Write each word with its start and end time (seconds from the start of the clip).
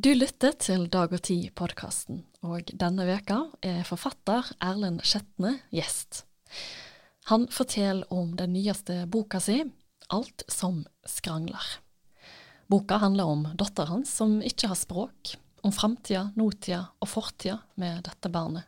Du 0.00 0.14
lytter 0.14 0.54
til 0.56 0.86
Dag 0.88 1.10
og 1.12 1.20
Tid-podkasten, 1.26 2.22
og 2.46 2.70
denne 2.78 3.04
veka 3.04 3.36
er 3.60 3.82
forfatter 3.84 4.46
Erlend 4.64 5.02
Skjetne 5.04 5.50
gjest. 5.76 6.22
Han 7.28 7.44
forteller 7.52 8.08
om 8.08 8.30
den 8.38 8.54
nyeste 8.54 9.02
boka 9.12 9.42
si, 9.44 9.58
Alt 10.08 10.46
som 10.48 10.86
skrangler. 11.04 11.66
Boka 12.72 12.96
handler 13.02 13.28
om 13.28 13.44
datteren 13.52 13.98
hans 13.98 14.14
som 14.22 14.38
ikke 14.40 14.72
har 14.72 14.80
språk, 14.80 15.34
om 15.60 15.74
framtida, 15.74 16.30
nåtida 16.32 16.86
og 16.96 17.10
fortida 17.18 17.58
med 17.76 18.06
dette 18.08 18.32
barnet. 18.32 18.64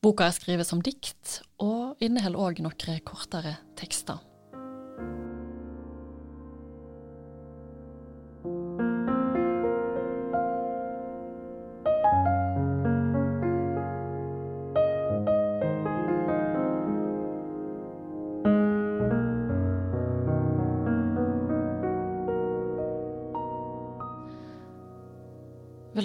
Boka 0.00 0.30
er 0.30 0.38
skrevet 0.38 0.70
som 0.70 0.80
dikt, 0.80 1.42
og 1.60 2.00
inneholder 2.00 2.40
òg 2.40 2.64
noen 2.64 3.04
kortere 3.04 3.58
tekster. 3.76 4.22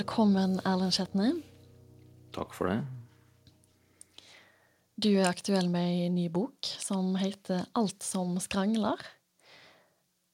Velkommen, 0.09 0.55
Erlend 0.65 0.95
Skjetne. 0.95 1.27
Takk 2.33 2.55
for 2.57 2.65
det. 2.65 2.79
Du 4.97 5.11
er 5.11 5.27
aktuell 5.29 5.69
med 5.69 5.85
ei 5.85 6.07
ny 6.09 6.23
bok 6.33 6.65
som 6.81 7.11
heter 7.21 7.67
Alt 7.77 8.01
som 8.01 8.31
skrangler. 8.41 8.97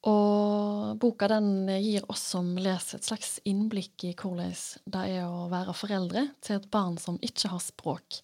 Og 0.08 0.96
boka 1.04 1.28
den 1.28 1.68
gir 1.84 2.08
oss 2.08 2.24
som 2.38 2.54
leser 2.56 3.02
et 3.02 3.10
slags 3.10 3.34
innblikk 3.44 4.08
i 4.08 4.14
hvordan 4.16 4.56
det 4.96 5.04
er 5.18 5.28
å 5.28 5.50
være 5.52 5.76
foreldre 5.76 6.24
til 6.40 6.62
et 6.62 6.72
barn 6.72 6.96
som 6.96 7.20
ikke 7.20 7.52
har 7.52 7.68
språk. 7.68 8.22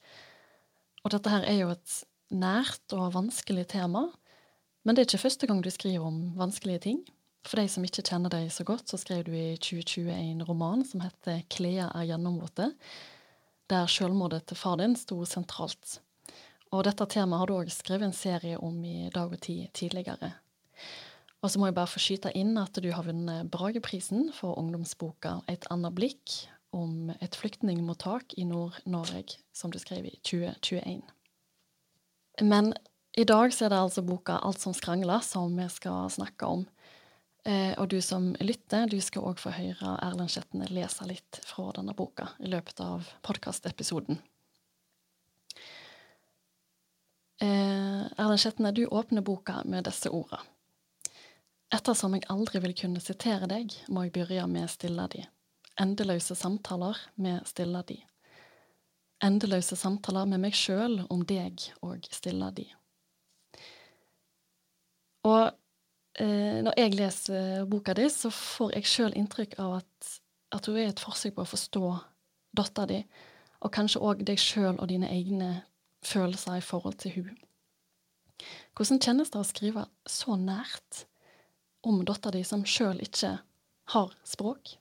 Og 1.04 1.12
dette 1.12 1.36
her 1.36 1.44
er 1.52 1.66
jo 1.66 1.76
et 1.76 1.98
nært 2.32 2.96
og 2.96 3.12
vanskelig 3.20 3.68
tema, 3.76 4.08
men 4.88 4.96
det 4.96 5.04
er 5.04 5.12
ikke 5.12 5.26
første 5.28 5.52
gang 5.52 5.60
du 5.60 5.68
skriver 5.68 6.08
om 6.08 6.30
vanskelige 6.40 6.88
ting. 6.88 7.04
For 7.48 7.58
de 7.58 7.68
som 7.72 7.86
ikke 7.86 8.04
kjenner 8.06 8.32
deg 8.34 8.52
så 8.54 8.66
godt, 8.68 8.92
så 8.92 9.00
skrev 9.02 9.26
du 9.26 9.34
i 9.34 9.58
2020 9.58 10.12
en 10.14 10.44
roman 10.46 10.86
som 10.86 11.02
heter 11.02 11.42
'Klea 11.50 11.90
er 11.90 12.08
gjennomvåte', 12.12 12.72
der 13.70 13.88
selvmordet 13.88 14.46
til 14.46 14.58
far 14.58 14.78
din 14.78 14.96
sto 14.96 15.26
sentralt. 15.26 16.00
Og 16.72 16.84
dette 16.84 17.06
temaet 17.06 17.40
har 17.40 17.48
du 17.48 17.54
òg 17.54 17.72
skrevet 17.72 18.08
en 18.08 18.16
serie 18.16 18.58
om 18.58 18.84
i 18.86 19.10
Dag 19.14 19.32
og 19.32 19.42
Tid 19.42 19.68
tidligere. 19.74 20.34
Og 21.42 21.50
så 21.52 21.60
må 21.60 21.66
jeg 21.66 21.76
bare 21.76 21.90
få 21.90 22.00
skyte 22.00 22.32
inn 22.38 22.58
at 22.58 22.78
du 22.78 22.92
har 22.92 23.04
vunnet 23.04 23.50
Brageprisen 23.50 24.32
for 24.34 24.60
ungdomsboka 24.60 25.42
'Et 25.48 25.66
annet 25.72 25.96
blikk', 25.96 26.48
om 26.74 27.10
et 27.22 27.36
flyktningmottak 27.36 28.38
i 28.38 28.46
Nord-Norge, 28.48 29.42
som 29.54 29.72
du 29.72 29.80
skrev 29.80 30.06
i 30.06 30.20
2021. 30.24 31.02
Men 32.42 32.74
i 33.18 33.26
dag 33.28 33.52
så 33.52 33.66
er 33.66 33.70
det 33.74 33.80
altså 33.80 34.06
boka 34.08 34.38
'Alt 34.38 34.60
som 34.60 34.74
skrangler' 34.74 35.24
som 35.24 35.58
vi 35.58 35.68
skal 35.70 36.10
snakke 36.10 36.46
om. 36.46 36.68
Eh, 37.44 37.74
og 37.80 37.88
du 37.90 37.98
som 38.06 38.32
lytter, 38.40 38.86
du 38.88 39.00
skal 39.02 39.26
òg 39.32 39.40
få 39.42 39.54
høre 39.56 39.96
Erlend 40.06 40.30
Skjetne 40.30 40.68
lese 40.70 41.08
litt 41.10 41.40
fra 41.46 41.72
denne 41.74 41.96
boka 41.98 42.30
i 42.40 42.52
løpet 42.52 42.84
av 42.86 43.08
podkastepisoden. 43.26 44.20
Eh, 47.42 48.04
Erlend 48.22 48.44
Skjetne, 48.44 48.74
du 48.78 48.86
åpner 48.86 49.26
boka 49.26 49.64
med 49.66 49.90
disse 49.90 50.14
ordene. 50.14 50.46
Ettersom 51.72 52.18
jeg 52.18 52.28
aldri 52.30 52.60
vil 52.60 52.76
kunne 52.76 53.00
sitere 53.00 53.48
deg, 53.48 53.72
må 53.88 54.04
jeg 54.04 54.14
begynne 54.18 54.50
med 54.52 54.70
stille 54.70 55.06
de. 55.14 55.24
Endeløse 55.80 56.36
samtaler 56.36 57.00
med 57.16 57.48
stille 57.48 57.80
de. 57.88 57.96
Endeløse 59.24 59.78
samtaler 59.80 60.28
med 60.28 60.44
meg 60.44 60.58
sjøl 60.58 61.06
om 61.14 61.24
deg 61.26 61.64
og 61.80 62.06
stille 62.12 62.52
de. 62.58 62.68
Og 65.24 65.56
når 66.22 66.78
jeg 66.78 66.94
leser 66.98 67.66
boka 67.70 67.96
di, 67.98 68.08
så 68.14 68.30
får 68.34 68.76
jeg 68.76 68.90
sjøl 68.90 69.16
inntrykk 69.18 69.58
av 69.62 69.80
at, 69.80 70.10
at 70.54 70.68
hun 70.70 70.78
er 70.78 70.92
et 70.92 71.02
forsøk 71.02 71.36
på 71.38 71.46
å 71.46 71.50
forstå 71.50 71.86
dattera 72.58 72.90
di, 72.92 73.00
og 73.62 73.74
kanskje 73.74 74.02
òg 74.04 74.26
deg 74.28 74.42
sjøl 74.42 74.76
og 74.76 74.90
dine 74.92 75.10
egne 75.12 75.52
følelser 76.06 76.60
i 76.60 76.66
forhold 76.66 76.98
til 77.02 77.16
hun. 77.20 77.40
Hvordan 78.76 79.02
kjennes 79.04 79.32
det 79.34 79.42
å 79.42 79.48
skrive 79.48 79.86
så 80.10 80.38
nært 80.40 81.06
om 81.86 82.02
dattera 82.06 82.38
di 82.38 82.46
som 82.48 82.66
sjøl 82.66 83.02
ikke 83.04 83.36
har 83.94 84.16
språk? 84.28 84.76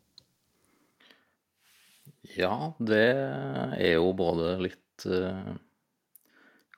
Ja, 2.37 2.73
det 2.79 3.07
er 3.11 3.95
jo 3.97 4.13
både 4.17 4.55
litt 4.63 5.07
uh, 5.09 5.57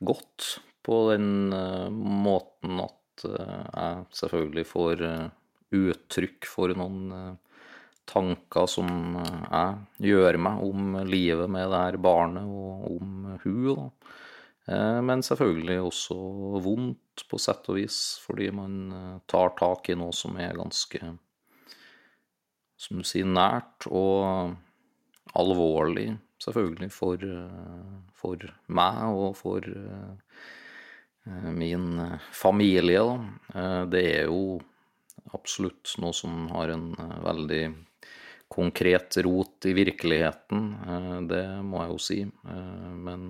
godt 0.00 0.56
på 0.86 0.98
den 1.10 1.52
uh, 1.52 1.90
måten 1.92 2.80
at 2.82 3.01
jeg 3.30 4.04
selvfølgelig 4.18 4.66
får 4.68 5.06
uttrykk 5.72 6.48
for 6.50 6.74
noen 6.76 7.38
tanker 8.08 8.66
som 8.70 8.88
jeg 9.16 10.10
gjør 10.10 10.38
meg 10.42 10.62
om 10.66 10.96
livet 11.06 11.50
med 11.50 11.70
det 11.70 11.82
her 11.84 11.98
barnet 12.02 12.48
og 12.48 12.96
om 12.96 13.38
hun. 13.44 13.68
da. 13.78 13.88
Men 15.02 15.24
selvfølgelig 15.26 15.78
også 15.82 16.16
vondt 16.62 17.24
på 17.30 17.38
sett 17.42 17.66
og 17.70 17.78
vis, 17.80 17.98
fordi 18.22 18.50
man 18.54 18.76
tar 19.30 19.54
tak 19.58 19.90
i 19.90 19.96
noe 19.98 20.14
som 20.14 20.36
er 20.38 20.54
ganske, 20.58 21.00
som 22.78 23.00
du 23.00 23.06
sier, 23.06 23.26
nært 23.26 23.88
og 23.90 24.54
alvorlig, 25.38 26.12
selvfølgelig, 26.42 26.90
for, 26.94 27.26
for 28.18 28.46
meg 28.68 29.02
og 29.10 29.34
for 29.38 29.66
min 31.24 32.00
familie. 32.34 33.02
Da. 33.06 33.84
Det 33.92 34.02
er 34.16 34.26
jo 34.26 34.58
absolutt 35.32 35.94
noe 36.02 36.14
som 36.16 36.48
har 36.52 36.72
en 36.74 36.90
veldig 37.24 37.62
konkret 38.52 39.16
rot 39.24 39.64
i 39.64 39.72
virkeligheten, 39.72 40.66
det 41.30 41.44
må 41.64 41.80
jeg 41.80 41.92
jo 41.92 42.00
si. 42.04 42.18
Men 42.44 43.22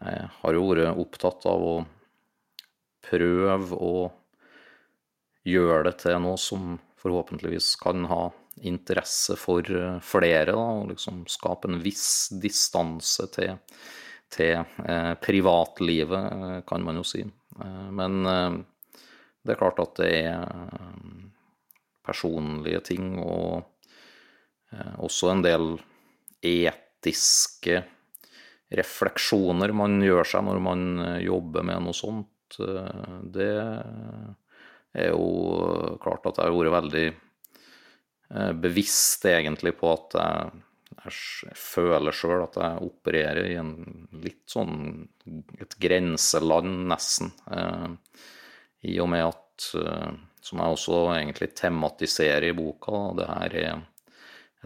jeg 0.00 0.30
har 0.38 0.56
jo 0.56 0.62
vært 0.70 1.02
opptatt 1.02 1.44
av 1.50 1.66
å 1.66 1.74
prøve 3.04 3.76
å 3.76 4.06
gjøre 5.46 5.82
det 5.90 5.94
til 6.06 6.16
noe 6.24 6.40
som 6.40 6.78
forhåpentligvis 7.02 7.74
kan 7.82 8.08
ha 8.08 8.22
interesse 8.64 9.36
for 9.36 9.68
flere, 10.00 10.56
da, 10.56 10.66
og 10.80 10.88
liksom 10.94 11.26
skape 11.28 11.68
en 11.68 11.82
viss 11.84 12.32
distanse 12.40 13.28
til, 13.36 13.58
til 14.32 14.58
eh, 14.60 15.14
privatlivet, 15.22 16.64
kan 16.66 16.84
man 16.84 17.00
jo 17.00 17.04
si. 17.06 17.22
Eh, 17.22 17.88
men 17.94 18.26
eh, 18.26 18.58
det 19.46 19.54
er 19.54 19.60
klart 19.60 19.82
at 19.82 19.98
det 20.00 20.12
er 20.26 20.44
personlige 22.06 22.80
ting 22.86 23.16
og 23.22 23.72
også 25.02 25.30
en 25.30 25.42
del 25.44 25.64
etiske 26.44 27.76
refleksjoner 28.74 29.70
man 29.74 30.00
gjør 30.02 30.26
seg 30.26 30.44
når 30.46 30.58
man 30.62 30.82
jobber 31.22 31.66
med 31.66 31.84
noe 31.86 31.94
sånt, 31.96 32.58
det 32.58 33.46
er 33.46 35.08
jo 35.14 35.96
klart 36.02 36.26
at 36.26 36.42
jeg 36.42 36.50
har 36.50 36.58
vært 36.58 36.74
veldig 36.74 37.06
bevisst 38.66 39.26
egentlig 39.30 39.76
på 39.78 39.94
at 39.94 40.18
jeg, 40.18 40.62
jeg 41.06 41.56
føler 41.58 42.14
sjøl 42.14 42.44
at 42.44 42.56
jeg 42.60 42.86
opererer 42.86 43.50
i 43.50 43.58
en 43.60 43.74
litt 44.22 44.44
sånn 44.50 45.06
et 45.60 45.76
grenseland, 45.82 46.86
nesten. 46.90 47.32
I 48.86 48.96
og 49.02 49.10
med 49.10 49.24
at, 49.26 49.68
som 50.44 50.62
jeg 50.62 50.76
også 50.76 51.00
egentlig 51.16 51.50
tematiserer 51.58 52.50
i 52.50 52.56
boka, 52.56 53.02
det 53.18 53.28
her 53.30 53.56
er 53.62 53.84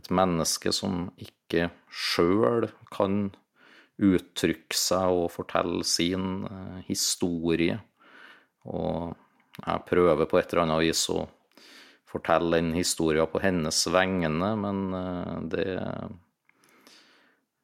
et 0.00 0.10
menneske 0.14 0.72
som 0.72 1.08
ikke 1.20 1.68
sjøl 1.92 2.68
kan 2.92 3.30
uttrykke 4.00 4.76
seg 4.76 5.16
og 5.22 5.28
fortelle 5.34 5.84
sin 5.84 6.46
historie. 6.86 7.76
Og 8.64 9.12
jeg 9.60 9.86
prøver 9.88 10.28
på 10.28 10.40
et 10.40 10.52
eller 10.52 10.64
annet 10.66 10.84
vis 10.86 11.04
å 11.12 11.26
fortelle 12.10 12.56
den 12.56 12.72
historien 12.74 13.28
på 13.30 13.42
hennes 13.44 13.84
vegne, 13.92 14.54
men 14.58 14.78
det 15.52 15.66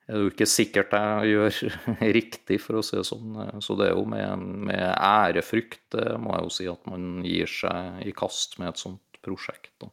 er 0.06 0.22
jo 0.22 0.30
ikke 0.30 0.46
sikkert 0.46 0.94
jeg 0.94 1.32
gjør 1.32 1.56
riktig, 2.18 2.60
for 2.62 2.78
å 2.78 2.84
si 2.86 2.98
det 2.98 3.06
sånn. 3.08 3.36
Så 3.64 3.76
det 3.78 3.90
er 3.90 3.96
jo 3.96 4.04
med, 4.08 4.46
med 4.70 4.86
ærefrykt, 4.94 5.98
må 6.22 6.36
jeg 6.36 6.46
jo 6.46 6.54
si, 6.58 6.68
at 6.70 6.88
man 6.90 7.24
gir 7.26 7.50
seg 7.50 8.06
i 8.06 8.14
kast 8.16 8.58
med 8.60 8.70
et 8.72 8.82
sånt 8.82 9.20
prosjekt. 9.26 9.88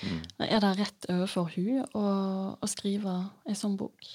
Mm. 0.00 0.22
Er 0.46 0.60
det 0.64 0.72
rett 0.78 1.08
overfor 1.12 1.50
hun 1.56 1.82
å, 1.92 2.04
å 2.56 2.66
skrive 2.70 3.18
ei 3.44 3.56
sånn 3.58 3.76
bok? 3.80 4.08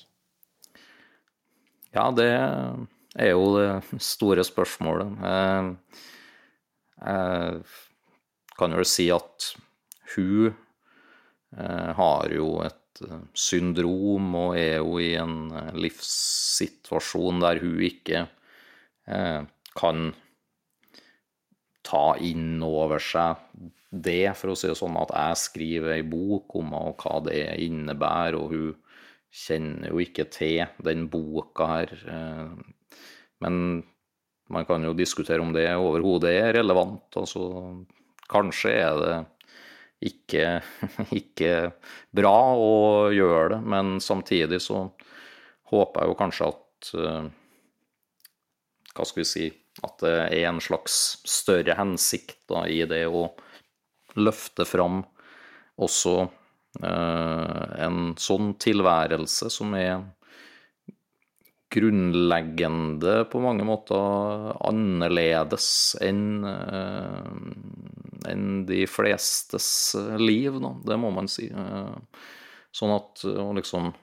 Ja, 1.96 2.10
det 2.12 2.32
er 2.34 3.30
jo 3.30 3.44
det 3.56 4.00
store 4.04 4.44
spørsmålet. 4.44 5.14
Jeg 7.06 7.62
kan 8.58 8.76
vel 8.76 8.88
si 8.88 9.08
at 9.14 9.52
hun 10.16 10.50
eh, 10.50 11.92
har 12.00 12.34
jo 12.34 12.50
et 12.66 12.80
eh, 13.04 13.24
syndrom 13.36 14.36
og 14.40 14.58
er 14.60 14.78
jo 14.80 15.00
i 15.04 15.14
en 15.20 15.52
eh, 15.52 15.72
livssituasjon 15.86 17.42
der 17.44 17.62
hun 17.64 17.82
ikke 17.90 18.26
eh, 19.08 19.42
kan 19.76 20.14
ta 21.86 22.06
inn 22.18 22.64
over 22.66 23.02
seg 23.04 23.42
det, 23.96 24.34
for 24.36 24.52
å 24.52 24.56
si 24.58 24.68
det 24.68 24.78
sånn, 24.80 24.98
at 25.00 25.14
jeg 25.14 25.42
skriver 25.44 25.94
ei 25.96 26.06
bok 26.08 26.56
om 26.60 26.74
hva 26.74 27.20
det 27.24 27.44
innebærer, 27.64 28.36
og 28.40 28.52
hun 28.52 28.74
kjenner 29.36 29.92
jo 29.92 30.02
ikke 30.04 30.26
til 30.32 30.66
den 30.84 31.06
boka 31.12 31.68
her. 31.70 31.94
eh, 32.08 32.98
Men 33.44 33.84
man 34.50 34.66
kan 34.66 34.84
jo 34.84 34.94
diskutere 34.94 35.42
om 35.42 35.54
det 35.54 35.68
overhodet 35.76 36.32
er 36.34 36.54
relevant. 36.60 37.06
Altså, 37.18 37.46
kanskje 38.32 38.72
er 38.72 39.00
det 39.02 39.16
ikke, 40.06 40.60
ikke 41.22 41.52
bra 42.16 42.38
å 42.58 42.76
gjøre 43.14 43.56
det, 43.56 43.62
men 43.76 43.98
samtidig 44.04 44.62
så 44.64 44.86
håper 45.72 46.04
jeg 46.04 46.12
jo 46.12 46.20
kanskje 46.20 46.52
at 46.54 46.94
eh, 47.02 47.28
Hva 48.96 49.04
skal 49.08 49.24
vi 49.24 49.28
si 49.28 49.46
At 49.84 50.00
det 50.04 50.16
er 50.30 50.46
en 50.52 50.62
slags 50.64 51.18
større 51.28 51.76
hensikt 51.76 52.38
da, 52.52 52.64
i 52.70 52.84
det 52.88 53.06
å 53.10 53.28
løfte 54.16 54.64
fram 54.64 55.02
også 55.76 56.14
eh, 56.80 57.64
en 57.84 58.14
sånn 58.22 58.54
tilværelse 58.64 59.50
som 59.52 59.74
er 59.76 60.06
grunnleggende 61.76 63.26
på 63.32 63.42
mange 63.44 63.66
måter 63.68 64.54
annerledes 64.64 65.68
enn 66.04 66.46
eh, 66.48 67.28
enn 68.30 68.66
de 68.70 68.84
flestes 68.90 69.68
liv, 70.22 70.58
da. 70.64 70.74
Det 70.92 70.98
må 71.02 71.12
man 71.16 71.30
si. 71.32 71.50
Eh, 71.52 72.24
Sånn 72.76 72.92
at 72.92 73.24
å 73.24 73.54
liksom 73.56 73.94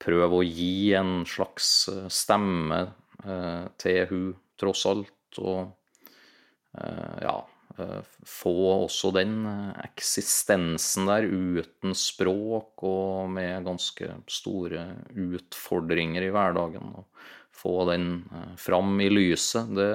prøve 0.00 0.38
å 0.38 0.46
gi 0.46 0.92
en 0.94 1.24
slags 1.26 1.88
eh, 1.90 2.06
stemme 2.06 2.84
eh, 3.24 3.64
til 3.80 4.04
hun 4.10 4.28
tross 4.60 4.84
alt, 4.86 5.40
og 5.42 5.72
eh, 6.78 7.16
ja 7.24 7.34
eh, 7.74 7.98
få 8.22 8.54
også 8.86 9.10
den 9.18 9.34
eh, 9.50 9.82
eksistensen 9.88 11.10
der 11.10 11.26
uten 11.26 11.96
språk 11.98 12.86
og 12.86 13.34
med 13.34 13.66
ganske 13.66 14.14
store 14.30 14.86
utfordringer 15.10 16.28
i 16.28 16.32
hverdagen. 16.36 16.94
Og 17.02 17.26
få 17.50 17.80
den 17.90 18.12
eh, 18.30 18.54
fram 18.62 18.94
i 19.02 19.10
lyset, 19.10 19.74
det 19.74 19.90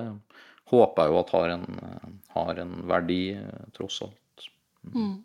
håper 0.71 1.06
jeg 1.06 1.13
jo 1.13 1.21
at 1.21 1.33
har 1.35 1.53
en, 1.56 1.65
eh, 1.83 2.12
har 2.35 2.59
en 2.62 2.75
verdi, 2.89 3.21
eh, 3.38 3.65
tross 3.73 4.01
alt. 4.01 4.47
Mm. 4.94 5.23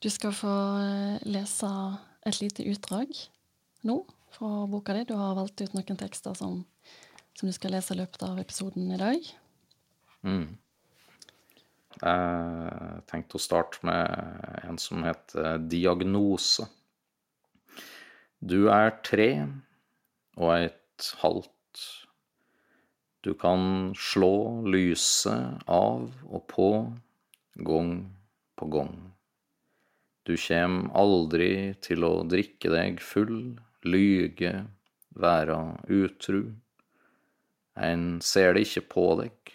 Du 0.00 0.10
skal 0.10 0.32
få 0.34 0.54
eh, 0.82 1.26
lese 1.26 1.70
et 2.26 2.40
lite 2.40 2.66
utdrag 2.70 3.14
nå 3.84 4.04
fra 4.34 4.66
boka 4.66 4.94
di. 4.94 5.04
Du 5.04 5.14
har 5.18 5.36
valgt 5.38 5.60
ut 5.62 5.74
noen 5.74 5.98
tekster 5.98 6.34
som, 6.34 6.64
som 7.34 7.48
du 7.48 7.54
skal 7.54 7.76
lese 7.76 7.94
i 7.94 8.00
løpet 8.00 8.22
av 8.26 8.38
episoden 8.38 8.90
i 8.92 9.00
dag. 9.00 9.30
Mm. 10.26 10.58
Jeg 11.98 13.02
tenkte 13.10 13.38
å 13.38 13.42
starte 13.42 13.82
med 13.86 14.60
en 14.68 14.76
som 14.78 15.02
heter 15.02 15.58
Diagnose. 15.66 16.68
Du 18.38 18.68
er 18.70 18.92
tre 19.02 19.30
og 20.38 20.52
et 20.54 21.08
halvt. 21.24 21.54
Du 23.28 23.34
kan 23.34 23.92
slå 23.92 24.62
lyset 24.64 25.60
av 25.66 26.06
og 26.32 26.46
på 26.48 26.68
gang 27.60 27.90
på 28.56 28.68
gang. 28.72 28.94
Du 30.24 30.32
kjem 30.40 30.86
aldri 30.96 31.74
til 31.84 32.06
å 32.08 32.22
drikke 32.24 32.72
deg 32.72 33.02
full, 33.04 33.58
lyge, 33.84 34.54
være 35.12 35.58
utru. 35.92 36.40
Ein 37.76 38.22
ser 38.24 38.56
det 38.56 38.64
ikke 38.64 38.86
på 38.96 39.04
deg. 39.20 39.52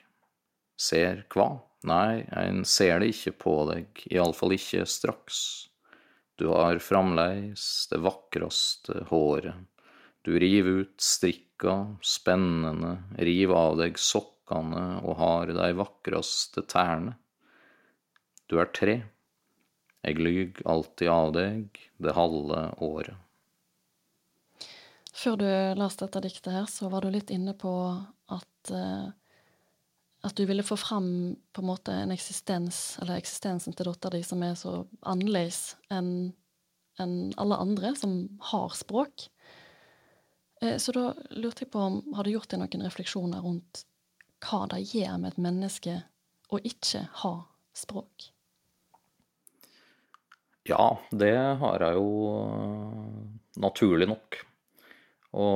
Ser 0.78 1.26
hva? 1.34 1.50
Nei, 1.90 2.28
ein 2.30 2.62
ser 2.70 3.02
det 3.02 3.10
ikke 3.16 3.34
på 3.48 3.56
deg, 3.72 4.06
iallfall 4.14 4.54
ikke 4.54 4.86
straks. 4.86 5.40
Du 6.38 6.52
har 6.54 6.78
framleis 6.78 7.88
det 7.90 8.06
vakreste 8.06 9.08
håret. 9.10 9.66
Du 10.22 10.38
river 10.38 10.86
ut 10.86 11.02
strikka, 11.64 11.98
spennende, 12.02 13.04
riv 13.18 13.52
av 13.52 13.78
deg 13.78 13.98
sokkane 13.98 15.02
og 15.04 15.18
har 15.18 15.48
dei 15.48 15.74
vakraste 15.74 16.62
tærne. 16.68 17.16
Du 18.50 18.60
er 18.60 18.68
tre. 18.74 19.04
Eg 20.04 20.20
lyg 20.20 20.62
alltid 20.66 21.08
av 21.08 21.34
deg 21.34 21.80
det 21.98 22.14
halve 22.14 22.76
året. 22.84 23.16
Før 25.14 25.38
du 25.38 25.48
leste 25.80 26.06
dette 26.06 26.22
diktet 26.28 26.52
her, 26.52 26.66
så 26.68 26.90
var 26.90 27.02
du 27.02 27.12
litt 27.14 27.30
inne 27.32 27.54
på 27.54 27.72
at, 28.28 28.72
eh, 28.72 29.08
at 30.24 30.36
du 30.36 30.46
ville 30.46 30.64
få 30.64 30.76
fram 30.76 31.38
på 31.54 31.62
en 31.62 31.68
måte 31.68 31.94
en 31.94 32.12
eksistens, 32.12 32.98
eller 33.00 33.16
eksistensen 33.16 33.74
til 33.74 33.86
dattera 33.88 34.18
di, 34.18 34.24
som 34.24 34.44
er 34.44 34.56
så 34.56 34.86
annerledes 35.02 35.78
enn 35.90 36.34
enn 37.02 37.34
alle 37.42 37.58
andre 37.58 37.96
som 37.98 38.12
har 38.52 38.70
språk. 38.78 39.30
Eh, 40.64 40.78
Så 40.78 40.96
da 40.96 41.12
lurte 41.30 41.66
jeg 41.66 41.72
på 41.74 41.82
om 41.82 42.00
Har 42.16 42.24
du 42.24 42.34
gjort 42.34 42.52
deg 42.54 42.62
noen 42.62 42.88
refleksjoner 42.88 43.44
rundt 43.44 43.86
hva 44.44 44.66
det 44.74 44.82
gjør 44.92 45.20
med 45.22 45.32
et 45.32 45.44
menneske 45.44 45.92
å 46.52 46.60
ikke 46.68 47.06
ha 47.22 47.34
språk? 47.76 48.26
Ja, 50.68 50.98
det 51.16 51.36
har 51.62 51.84
jeg 51.84 51.96
jo 51.96 52.10
øh, 52.34 53.22
naturlig 53.64 54.10
nok. 54.12 54.42
Og 55.40 55.56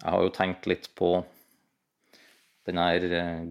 jeg 0.00 0.08
har 0.14 0.24
jo 0.24 0.32
tenkt 0.32 0.68
litt 0.68 0.88
på 0.96 1.12
den 2.68 2.80
her 2.80 3.04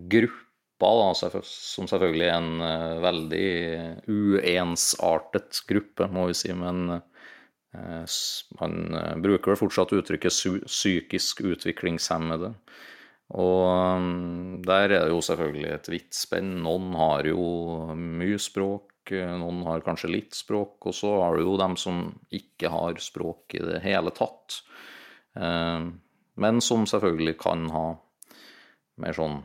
gruppa, 0.09 0.89
da, 0.97 1.39
som 1.45 1.89
selvfølgelig 1.89 2.25
er 2.25 2.35
en 2.39 2.65
veldig 3.05 3.47
uensartet 4.09 5.61
gruppe, 5.69 6.09
må 6.09 6.25
vi 6.31 6.37
si. 6.41 6.53
Men 6.57 6.99
man 7.73 8.77
øh, 8.97 9.17
bruker 9.21 9.53
vel 9.53 9.59
fortsatt 9.59 9.93
uttrykket 9.93 10.33
psykisk 10.65 11.43
utviklingshemmede. 11.45 12.53
Og 13.37 14.05
der 14.65 14.87
er 14.87 15.03
det 15.05 15.11
jo 15.11 15.21
selvfølgelig 15.21 15.69
et 15.69 15.89
vidt 15.91 16.17
spenn. 16.17 16.63
Noen 16.65 16.95
har 16.97 17.27
jo 17.29 17.43
mye 17.93 18.39
språk, 18.41 19.11
eh, 19.13 19.35
noen 19.37 19.61
har 19.67 19.85
kanskje 19.85 20.09
litt 20.09 20.33
språk, 20.33 20.79
og 20.89 20.93
så 20.97 21.13
har 21.21 21.37
du 21.37 21.45
jo 21.45 21.57
dem 21.61 21.77
som 21.77 22.07
ikke 22.33 22.71
har 22.73 22.97
språk 22.97 23.53
i 23.59 23.61
det 23.61 23.83
hele 23.85 24.11
tatt. 24.17 24.63
Eh, 25.37 25.89
Men 26.39 26.61
som 26.61 26.85
selvfølgelig 26.87 27.37
kan 27.37 27.69
ha 27.69 27.99
mer 28.97 29.11
sånn 29.11 29.41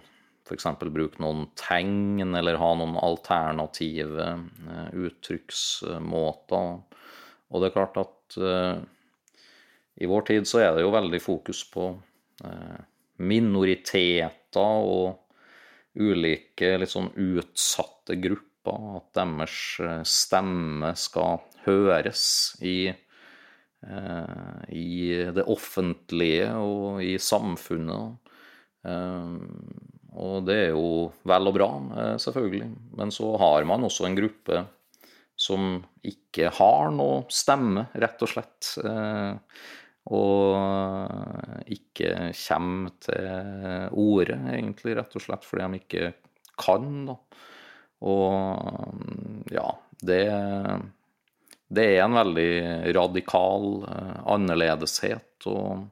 f.eks. 0.46 0.66
bruke 0.78 1.18
noen 1.18 1.48
tegn, 1.56 2.34
eller 2.36 2.56
ha 2.60 2.74
noen 2.78 2.96
alternative 3.00 4.26
eh, 4.68 4.90
uttrykksmåter. 4.94 6.84
Og 7.54 7.62
det 7.62 7.70
er 7.70 7.76
klart 7.76 7.98
at 8.02 8.36
eh, 8.42 8.80
i 10.02 10.08
vår 10.10 10.26
tid 10.26 10.48
så 10.50 10.58
er 10.64 10.72
det 10.74 10.82
jo 10.82 10.90
veldig 10.94 11.20
fokus 11.22 11.60
på 11.70 11.86
eh, 12.42 12.80
minoriteter 13.22 14.88
og 14.90 15.20
ulike 15.94 16.72
litt 16.82 16.90
sånn 16.90 17.12
utsatte 17.14 18.18
grupper, 18.18 18.98
at 18.98 19.08
deres 19.20 19.58
eh, 19.84 20.02
stemme 20.08 20.90
skal 20.98 21.38
høres 21.68 22.24
i, 22.66 22.90
eh, 22.90 24.58
i 24.74 24.90
det 25.36 25.46
offentlige 25.46 26.50
og 26.58 27.02
i 27.06 27.14
samfunnet. 27.22 28.34
Eh, 28.84 29.34
Og 30.14 30.44
det 30.46 30.54
er 30.54 30.68
jo 30.70 31.08
vel 31.26 31.50
og 31.50 31.54
bra, 31.56 31.66
selvfølgelig. 32.22 32.68
Men 32.94 33.10
så 33.10 33.32
har 33.40 33.64
man 33.66 33.82
også 33.82 34.04
en 34.06 34.14
gruppe 34.14 34.60
som 35.44 35.78
ikke 36.04 36.50
har 36.56 36.92
noe 36.96 37.24
stemme, 37.32 37.88
rett 38.00 38.24
og 38.24 38.32
slett. 38.32 38.74
eh, 38.84 39.32
Og 40.14 41.64
ikke 41.72 42.10
kommer 42.36 42.90
til 43.00 43.28
orde, 43.96 44.36
egentlig, 44.52 44.96
rett 44.98 45.16
og 45.16 45.24
slett 45.24 45.46
fordi 45.48 45.64
de 45.64 45.80
ikke 45.80 46.10
kan, 46.60 46.90
da. 47.08 47.14
Og 48.04 49.48
ja, 49.54 49.64
det, 50.04 50.20
det 51.72 51.86
er 51.94 52.02
en 52.04 52.18
veldig 52.18 52.50
radikal 52.98 53.68
eh, 53.88 54.18
annerledeshet. 54.34 55.46
Og 55.48 55.86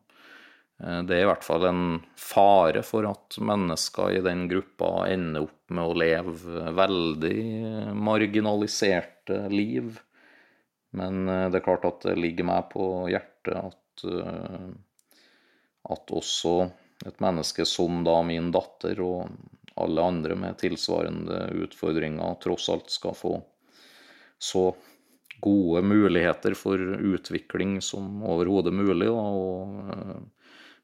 det 0.83 1.15
er 1.15 1.23
i 1.23 1.27
hvert 1.29 1.45
fall 1.47 1.65
en 1.69 1.83
fare 2.19 2.81
for 2.83 3.07
at 3.07 3.37
mennesker 3.39 4.17
i 4.17 4.23
den 4.25 4.49
gruppa 4.51 5.05
ender 5.07 5.45
opp 5.47 5.71
med 5.71 5.85
å 5.85 5.95
leve 5.95 6.73
veldig 6.75 7.43
marginaliserte 7.95 9.45
liv. 9.53 10.01
Men 10.93 11.29
eh, 11.29 11.49
det 11.51 11.61
er 11.61 11.67
klart 11.67 11.87
at 11.89 12.07
det 12.07 12.19
ligger 12.21 12.49
meg 12.49 12.69
på 12.73 12.87
hjertet 13.11 13.57
at, 13.57 14.05
eh, 14.05 14.69
at 15.95 16.15
også 16.19 16.57
et 17.07 17.23
menneske 17.25 17.67
som 17.67 18.03
da 18.07 18.21
min 18.27 18.53
datter 18.55 19.01
og 19.03 19.33
alle 19.81 20.05
andre 20.05 20.37
med 20.37 20.59
tilsvarende 20.61 21.47
utfordringer 21.65 22.37
tross 22.43 22.69
alt 22.71 22.93
skal 22.93 23.17
få 23.17 23.37
så 24.43 24.69
gode 25.43 25.81
muligheter 25.83 26.55
for 26.55 26.79
utvikling 26.79 27.81
som 27.83 28.21
overhodet 28.27 28.75
mulig, 28.75 29.09
og, 29.11 29.81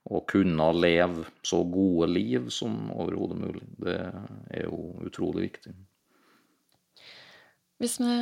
og 0.08 0.24
kunne 0.30 0.70
leve 0.72 1.26
så 1.44 1.60
gode 1.68 2.08
liv 2.10 2.48
som 2.54 2.88
overhodet 2.94 3.38
mulig. 3.42 3.64
Det 3.76 3.96
er 3.98 4.64
jo 4.64 4.94
utrolig 5.04 5.50
viktig. 5.50 5.74
Hvis 7.78 7.98
vi 8.00 8.14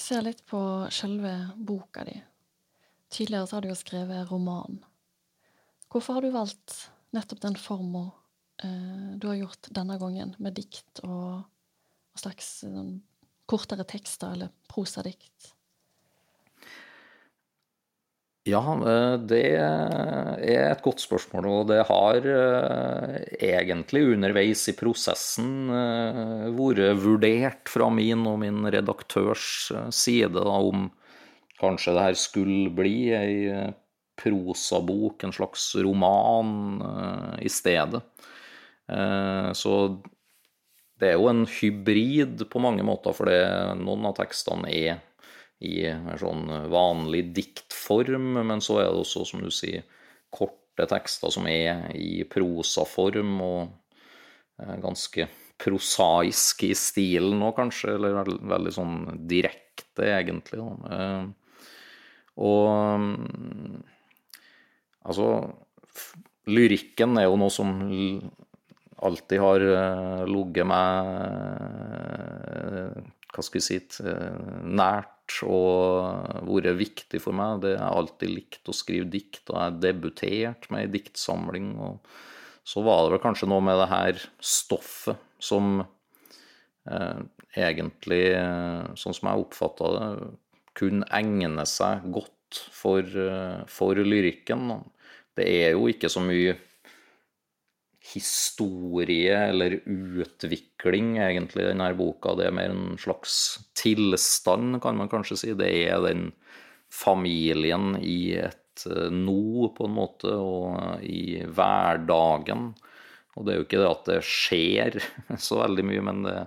ser 0.00 0.24
litt 0.26 0.42
på 0.48 0.60
selve 0.90 1.32
boka 1.56 2.06
di. 2.08 2.16
Tidligere 3.12 3.46
har 3.52 3.62
du 3.62 3.68
jo 3.70 3.78
skrevet 3.78 4.30
roman. 4.32 4.80
Hvorfor 5.92 6.16
har 6.16 6.24
du 6.24 6.32
valgt 6.34 6.78
nettopp 7.14 7.44
den 7.44 7.58
forma 7.60 8.08
eh, 8.64 9.12
du 9.14 9.28
har 9.30 9.38
gjort 9.38 9.70
denne 9.70 9.98
gangen, 10.00 10.34
med 10.42 10.56
dikt 10.58 11.04
og, 11.06 11.44
og 11.46 12.24
slags 12.24 12.64
sånn, 12.64 12.96
kortere 13.46 13.86
tekster 13.86 14.34
eller 14.34 14.50
prosadikt? 14.72 15.52
Ja, 18.46 18.62
eh, 18.78 19.14
det 19.26 19.42
er 19.58 20.68
et 20.70 20.82
godt 20.84 21.02
spørsmål, 21.02 21.48
og 21.50 21.64
det 21.72 21.80
har 21.88 22.26
eh, 22.30 23.16
egentlig 23.42 24.04
underveis 24.14 24.62
i 24.70 24.74
prosessen 24.78 25.72
eh, 25.74 26.44
vært 26.54 27.00
vurdert 27.02 27.72
fra 27.72 27.88
min 27.90 28.22
og 28.30 28.38
min 28.44 28.68
redaktørs 28.70 29.72
side 29.90 30.44
om 30.46 30.86
kanskje 31.58 31.96
det 31.96 32.04
her 32.04 32.20
skulle 32.20 32.70
bli 32.76 32.94
ei 33.16 33.34
prosabok, 34.16 35.24
en 35.26 35.34
slags 35.34 35.64
roman, 35.82 36.52
i 37.44 37.50
stedet. 37.52 38.00
Så 39.56 39.72
det 41.00 41.10
er 41.10 41.18
jo 41.18 41.28
en 41.28 41.42
hybrid 41.48 42.46
på 42.52 42.62
mange 42.64 42.84
måter, 42.84 43.16
for 43.16 43.28
noen 43.76 44.08
av 44.08 44.16
tekstene 44.16 44.72
er 44.72 45.02
i 45.64 45.86
en 45.88 46.10
sånn 46.20 46.48
vanlig 46.72 47.22
diktform, 47.36 48.34
men 48.44 48.60
så 48.64 48.80
er 48.82 48.90
det 48.90 49.00
også, 49.00 49.24
som 49.28 49.42
du 49.44 49.50
sier, 49.54 49.86
korte 50.32 50.84
tekster 50.90 51.32
som 51.32 51.46
er 51.48 51.86
i 51.96 52.26
prosaform 52.28 53.40
og 53.40 53.60
eh, 54.60 54.76
ganske 54.82 55.28
prosaisk 55.56 56.66
i 56.68 56.74
stilen 56.76 57.38
nå, 57.40 57.52
kanskje, 57.56 57.94
eller 57.96 58.18
veldig, 58.18 58.40
veldig 58.52 58.74
sånn 58.76 58.96
direkte, 59.28 60.04
egentlig. 60.04 60.60
Eh, 60.92 61.24
og 62.44 62.68
mm, 63.00 63.78
altså 65.08 65.28
Lyrikken 66.46 67.16
er 67.18 67.24
jo 67.26 67.38
noe 67.40 67.50
som 67.50 67.72
alltid 69.06 69.40
har 69.40 69.64
eh, 69.66 70.22
ligget 70.28 70.68
meg 70.68 71.08
Hva 73.34 73.44
skal 73.44 73.60
vi 73.60 73.66
si 73.66 73.78
nært 74.64 75.12
og 75.46 76.46
vært 76.46 76.78
viktig 76.78 77.20
for 77.22 77.36
meg. 77.36 77.62
Det 77.64 77.76
har 77.80 77.94
alltid 77.98 78.32
likt 78.32 78.70
å 78.70 78.74
skrive 78.76 79.08
dikt, 79.10 79.44
og 79.50 79.58
jeg 79.58 79.80
debuterte 79.82 80.72
med 80.72 80.86
ei 80.86 80.92
diktsamling. 80.98 81.74
og 81.82 81.98
Så 82.64 82.84
var 82.86 83.04
det 83.04 83.16
vel 83.16 83.24
kanskje 83.24 83.50
noe 83.50 83.64
med 83.64 83.78
det 83.80 83.90
her 83.90 84.22
stoffet 84.40 85.18
som 85.42 85.80
eh, 86.90 87.22
egentlig, 87.56 88.24
eh, 88.38 88.94
sånn 88.98 89.16
som 89.16 89.30
jeg 89.30 89.46
oppfatta 89.46 89.92
det, 89.96 90.30
kunne 90.76 91.08
egne 91.16 91.64
seg 91.68 92.04
godt 92.12 92.60
for, 92.72 93.00
eh, 93.02 93.62
for 93.66 93.98
lyrikken. 93.98 94.68
Det 95.36 95.46
er 95.46 95.74
jo 95.74 95.88
ikke 95.90 96.10
så 96.12 96.22
mye 96.24 96.56
historie 98.14 99.34
eller 99.48 99.80
utvikling, 99.84 101.16
egentlig, 101.18 101.66
denne 101.66 101.90
boka. 101.98 102.34
Det 102.38 102.48
er 102.48 102.54
mer 102.54 102.74
en 102.74 102.98
slags 103.00 103.58
tilstand, 103.78 104.80
kan 104.82 104.98
man 104.98 105.10
kanskje 105.10 105.38
si. 105.40 105.54
Det 105.58 105.70
er 105.88 106.02
den 106.04 106.30
familien 106.92 107.96
i 107.98 108.36
et 108.38 108.86
eh, 108.88 109.10
nå, 109.10 109.72
på 109.76 109.88
en 109.88 109.96
måte, 109.96 110.32
og 110.36 111.02
i 111.02 111.42
hverdagen. 111.46 112.70
Og 113.36 113.44
det 113.44 113.52
er 113.52 113.60
jo 113.60 113.66
ikke 113.66 113.82
det 113.82 113.90
at 113.90 114.08
det 114.12 114.22
skjer 114.26 115.00
så 115.48 115.60
veldig 115.64 115.86
mye, 115.90 116.06
men 116.06 116.24
det, 116.26 116.38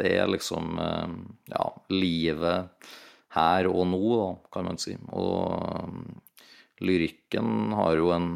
det 0.00 0.14
er 0.20 0.30
liksom 0.30 0.78
eh, 0.80 1.18
ja, 1.52 1.66
livet 1.92 2.90
her 3.34 3.68
og 3.70 3.84
nå, 3.90 4.04
da, 4.14 4.30
kan 4.54 4.70
man 4.70 4.80
si. 4.80 4.94
Og 5.10 5.58
eh, 5.58 6.46
lyrikken 6.86 7.74
har 7.76 7.98
jo 7.98 8.14
en 8.14 8.32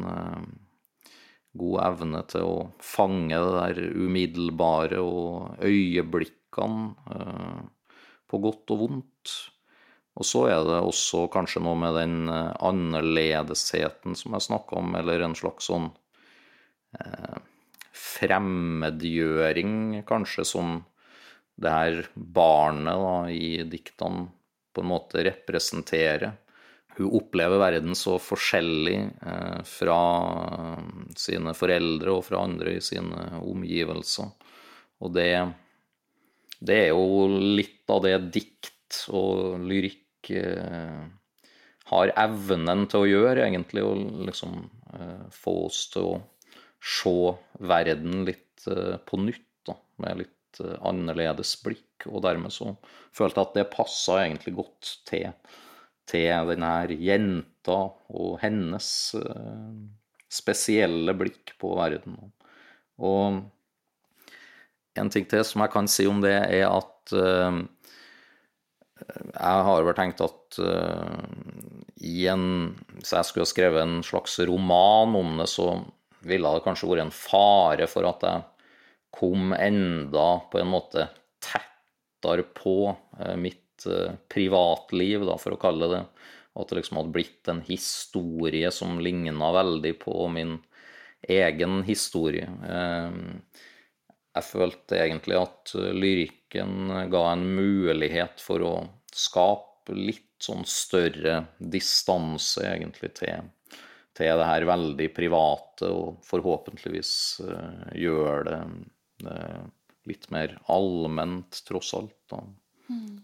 god 1.55 1.81
evne 1.85 2.21
til 2.31 2.45
å 2.45 2.55
fange 2.83 3.39
det 3.39 3.55
der 3.55 3.81
umiddelbare 3.95 5.01
og 5.03 5.63
øyeblikkene 5.63 7.15
eh, 7.15 7.59
på 8.29 8.41
godt 8.43 8.75
og 8.75 8.81
vondt. 8.83 9.35
Og 10.15 10.27
så 10.27 10.45
er 10.47 10.61
det 10.63 10.79
også 10.79 11.25
kanskje 11.31 11.61
noe 11.63 11.75
med 11.79 11.97
den 11.99 12.29
eh, 12.31 12.53
annerledesheten 12.63 14.15
som 14.19 14.35
jeg 14.35 14.47
snakka 14.47 14.79
om, 14.79 14.95
eller 14.99 15.25
en 15.25 15.35
slags 15.37 15.67
sånn 15.71 15.89
eh, 16.99 17.37
fremmedgjøring, 17.95 20.03
kanskje, 20.07 20.47
som 20.47 20.79
det 21.55 21.71
her 21.71 22.01
barnet 22.15 22.99
da, 22.99 23.17
i 23.31 23.63
diktene 23.71 24.27
på 24.75 24.83
en 24.83 24.91
måte 24.91 25.23
representerer 25.23 26.35
hun 26.95 27.11
opplever 27.19 27.59
verden 27.59 27.95
så 27.97 28.15
forskjellig 28.21 28.97
eh, 29.03 29.59
fra 29.67 29.99
sine 31.19 31.55
foreldre 31.57 32.15
og 32.15 32.23
fra 32.27 32.43
andre 32.45 32.77
i 32.77 32.83
sine 32.83 33.41
omgivelser. 33.41 34.31
Og 35.03 35.11
det, 35.15 35.31
det 36.63 36.79
er 36.85 36.93
jo 36.93 37.27
litt 37.59 37.83
av 37.91 38.05
det 38.05 38.15
dikt 38.37 39.01
og 39.11 39.59
lyrikk 39.67 40.31
eh, 40.39 41.03
har 41.91 42.13
evnen 42.17 42.85
til 42.89 43.03
å 43.03 43.09
gjøre, 43.09 43.43
egentlig. 43.45 43.83
Å 43.85 43.93
liksom 44.29 44.55
eh, 44.95 45.25
få 45.33 45.57
oss 45.67 45.83
til 45.93 46.13
å 46.13 46.15
se 46.85 47.17
verden 47.65 48.23
litt 48.27 48.65
eh, 48.71 48.95
på 49.05 49.19
nytt, 49.21 49.45
da, 49.67 49.77
med 50.01 50.23
litt 50.23 50.63
eh, 50.63 50.77
annerledes 50.85 51.55
blikk. 51.65 52.07
Og 52.09 52.23
dermed 52.25 52.53
så 52.53 52.73
følte 53.15 53.41
jeg 53.41 53.49
at 53.49 53.59
det 53.59 53.69
passa 53.73 54.21
egentlig 54.23 54.55
godt 54.57 54.95
til 55.09 55.29
til 56.09 56.49
denne 56.51 56.71
jenta 57.01 57.77
og 58.13 58.37
hennes 58.43 58.87
eh, 59.17 59.69
spesielle 60.31 61.15
blikk 61.17 61.55
på 61.61 61.73
verden. 61.79 62.17
Og 63.01 63.41
en 64.95 65.11
ting 65.11 65.27
til 65.29 65.43
som 65.47 65.63
jeg 65.63 65.73
kan 65.73 65.89
si 65.91 66.05
om 66.07 66.21
det, 66.23 66.35
er 66.35 66.69
at 66.69 67.15
uh, 67.15 67.59
jeg 68.95 69.65
har 69.67 69.85
vel 69.87 69.97
tenkt 69.97 70.23
at 70.23 70.59
uh, 70.63 71.25
i 71.99 72.27
en 72.31 72.75
Hvis 72.95 73.11
jeg 73.11 73.27
skulle 73.27 73.49
skrevet 73.49 73.81
en 73.81 73.99
slags 74.05 74.37
roman 74.47 75.15
om 75.19 75.37
det, 75.41 75.49
så 75.51 75.73
ville 76.25 76.51
det 76.55 76.63
kanskje 76.65 76.89
vært 76.89 77.05
en 77.05 77.15
fare 77.15 77.87
for 77.91 78.07
at 78.07 78.23
jeg 78.25 78.45
kom 79.15 79.53
enda 79.55 80.25
på 80.51 80.59
en 80.59 80.71
måte 80.71 81.05
tettere 81.43 82.43
på 82.55 82.95
mitt 83.39 83.64
Eh, 83.87 84.15
privatliv, 84.31 85.25
da, 85.27 85.37
for 85.41 85.55
å 85.55 85.61
kalle 85.61 85.91
det 85.91 86.03
og 86.55 86.63
At 86.63 86.71
det 86.71 86.77
liksom 86.79 87.01
hadde 87.01 87.11
blitt 87.11 87.49
en 87.51 87.59
historie 87.67 88.69
som 88.71 88.99
ligna 89.03 89.49
veldig 89.51 89.91
på 89.99 90.13
min 90.31 90.53
egen 91.27 91.81
historie. 91.83 92.47
Eh, 92.47 93.17
jeg 94.35 94.47
følte 94.47 95.01
egentlig 95.01 95.35
at 95.35 95.73
lyrikken 95.75 96.93
ga 97.11 97.23
en 97.33 97.43
mulighet 97.57 98.39
for 98.39 98.63
å 98.63 98.71
skape 99.11 99.95
litt 99.99 100.23
sånn 100.43 100.63
større 100.67 101.41
distanse, 101.59 102.63
egentlig, 102.63 103.11
til, 103.19 103.51
til 104.15 104.39
det 104.39 104.47
her 104.47 104.67
veldig 104.71 105.11
private, 105.15 105.91
og 105.91 106.23
forhåpentligvis 106.27 107.13
gjøre 107.99 108.43
det, 108.47 108.59
litt 110.07 110.27
mer 110.31 110.55
allment, 110.71 111.63
tross 111.67 111.93
alt. 111.97 112.15
da. 112.31 112.43
Mm. 112.89 113.23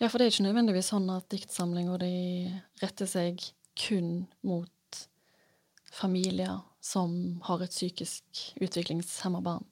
Ja. 0.00 0.08
for 0.08 0.18
det 0.18 0.26
er 0.26 0.34
ikke 0.34 0.48
nødvendigvis 0.48 0.90
sånn 0.94 1.08
at 1.12 1.28
diktsamlinger 1.32 2.00
de 2.00 2.14
retter 2.82 3.08
seg 3.10 3.42
kun 3.78 4.26
mot 4.46 5.00
familier 5.92 6.60
som 6.80 7.40
har 7.44 7.62
et 7.62 7.74
psykisk 7.74 8.44
utviklingshemma 8.62 9.42
barn. 9.44 9.66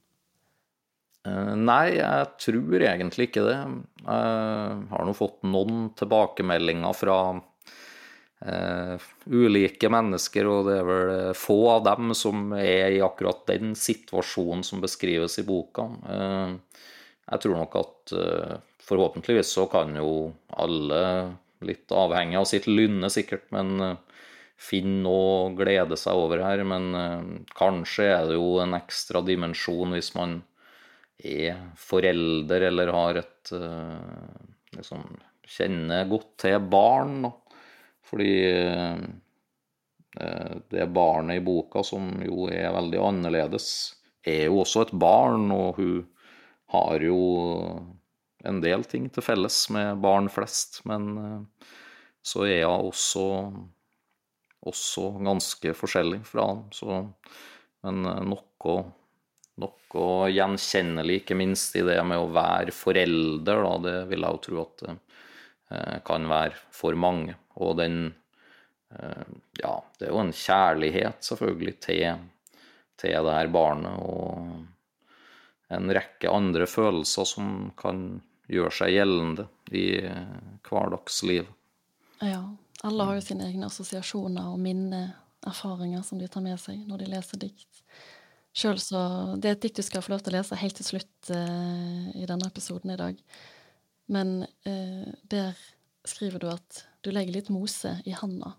Eh, 1.26 1.54
nei, 1.56 1.98
jeg 1.98 2.26
tror 2.40 2.84
egentlig 2.84 3.30
ikke 3.30 3.46
det. 3.46 3.58
Jeg 4.04 4.82
har 4.92 5.06
nå 5.06 5.14
fått 5.16 5.40
noen 5.48 5.88
tilbakemeldinger 5.98 6.96
fra 6.96 7.18
uh, 7.34 9.08
ulike 9.26 9.90
mennesker, 9.92 10.48
og 10.48 10.68
det 10.68 10.78
er 10.78 10.88
vel 10.88 11.12
få 11.36 11.58
av 11.74 11.84
dem 11.88 12.14
som 12.16 12.52
er 12.56 12.94
i 12.96 13.02
akkurat 13.04 13.44
den 13.50 13.74
situasjonen 13.78 14.64
som 14.66 14.84
beskrives 14.84 15.40
i 15.40 15.46
boka. 15.48 15.88
Uh, 16.06 16.84
jeg 17.28 17.44
tror 17.44 17.58
nok 17.60 17.78
at 17.82 18.16
uh, 18.16 18.56
forhåpentligvis 18.88 19.52
så 19.54 19.66
kan 19.70 19.94
jo 19.96 20.32
alle, 20.56 21.02
litt 21.64 21.92
avhengig 21.92 22.38
av 22.40 22.48
sitt 22.48 22.68
lynne 22.70 23.10
sikkert, 23.12 23.48
men 23.54 23.74
uh, 23.82 23.94
finne 24.58 25.02
noe 25.04 25.32
å 25.46 25.56
glede 25.58 25.98
seg 26.00 26.18
over 26.18 26.42
her. 26.44 26.64
Men 26.66 26.90
uh, 26.96 27.32
kanskje 27.58 28.08
er 28.14 28.30
det 28.30 28.38
jo 28.38 28.58
en 28.64 28.78
ekstra 28.78 29.22
dimensjon 29.26 29.96
hvis 29.96 30.14
man 30.18 30.40
er 31.18 31.58
forelder 31.74 32.68
eller 32.68 32.92
har 32.94 33.16
et 33.18 33.50
liksom 34.70 35.00
kjenner 35.48 36.08
godt 36.10 36.34
til 36.44 36.58
barn. 36.70 37.26
Fordi 38.08 38.34
eh, 38.48 38.98
det 40.72 40.88
barnet 40.94 41.40
i 41.40 41.44
boka, 41.44 41.84
som 41.84 42.10
jo 42.24 42.48
er 42.52 42.72
veldig 42.76 43.00
annerledes, 43.10 43.68
er 44.26 44.46
jo 44.48 44.62
også 44.62 44.86
et 44.86 44.94
barn, 45.00 45.50
og 45.54 45.80
hun 45.80 46.06
har 46.74 47.04
jo 47.04 47.20
en 48.48 48.62
del 48.64 48.84
ting 48.88 49.08
til 49.12 49.24
felles 49.24 49.58
med 49.74 50.00
barn 50.04 50.30
flest. 50.32 50.80
Men 50.88 51.46
så 52.24 52.46
er 52.48 52.64
hun 52.66 52.88
også, 52.90 53.26
også 54.72 55.10
ganske 55.24 55.74
forskjellig 55.76 56.22
fra 56.28 56.48
dem. 56.50 56.64
Så, 56.74 57.02
men 57.86 58.02
noe 58.32 58.78
noe 59.58 60.30
gjenkjennelig, 60.32 61.22
ikke 61.22 61.36
minst 61.38 61.76
i 61.78 61.84
det 61.86 61.98
med 62.06 62.20
å 62.20 62.30
være 62.34 62.74
forelder, 62.74 63.62
da, 63.64 63.74
det 63.84 63.96
vil 64.12 64.24
jeg 64.24 64.36
jo 64.36 64.42
tro 64.46 64.62
at 64.62 64.84
det 64.84 64.94
eh, 65.74 65.98
kan 66.06 66.28
være 66.30 66.58
for 66.74 66.98
mange. 66.98 67.36
Og 67.58 67.76
den 67.80 68.00
eh, 68.94 69.28
Ja, 69.58 69.74
det 69.98 70.08
er 70.08 70.14
jo 70.14 70.22
en 70.22 70.34
kjærlighet, 70.34 71.22
selvfølgelig, 71.26 71.76
til, 71.82 72.26
til 73.00 73.28
det 73.28 73.36
her 73.40 73.52
barnet, 73.52 73.98
og 73.98 75.74
en 75.74 75.92
rekke 75.92 76.30
andre 76.32 76.68
følelser 76.70 77.26
som 77.28 77.72
kan 77.76 78.22
gjøre 78.48 78.74
seg 78.74 78.94
gjeldende 78.94 79.46
i 79.74 79.86
eh, 80.02 80.36
hverdagsliv. 80.68 81.48
Ja. 82.24 82.42
Alle 82.86 83.08
har 83.08 83.18
jo 83.18 83.24
sine 83.24 83.48
egne 83.48 83.66
assosiasjoner 83.66 84.52
og 84.52 84.60
minneerfaringer 84.62 86.04
som 86.06 86.20
de 86.20 86.28
tar 86.30 86.44
med 86.44 86.60
seg 86.62 86.84
når 86.86 87.02
de 87.02 87.10
leser 87.10 87.40
dikt. 87.42 87.82
Selv 88.54 88.80
så 88.82 89.00
Det 89.36 89.50
er 89.50 89.56
et 89.56 89.64
dikt 89.66 89.80
du 89.80 89.86
skal 89.86 90.02
få 90.02 90.14
lov 90.14 90.22
til 90.22 90.34
å 90.34 90.38
lese 90.38 90.58
helt 90.58 90.78
til 90.78 90.86
slutt 90.86 91.30
uh, 91.30 92.06
i 92.14 92.26
denne 92.26 92.46
episoden 92.46 92.94
i 92.94 92.98
dag. 92.98 93.18
Men 94.10 94.46
uh, 94.66 95.10
der 95.30 95.58
skriver 96.06 96.42
du 96.42 96.48
at 96.50 96.84
du 97.02 97.10
legger 97.10 97.34
litt 97.34 97.50
mose 97.54 97.98
i 98.06 98.14
handa 98.14 98.54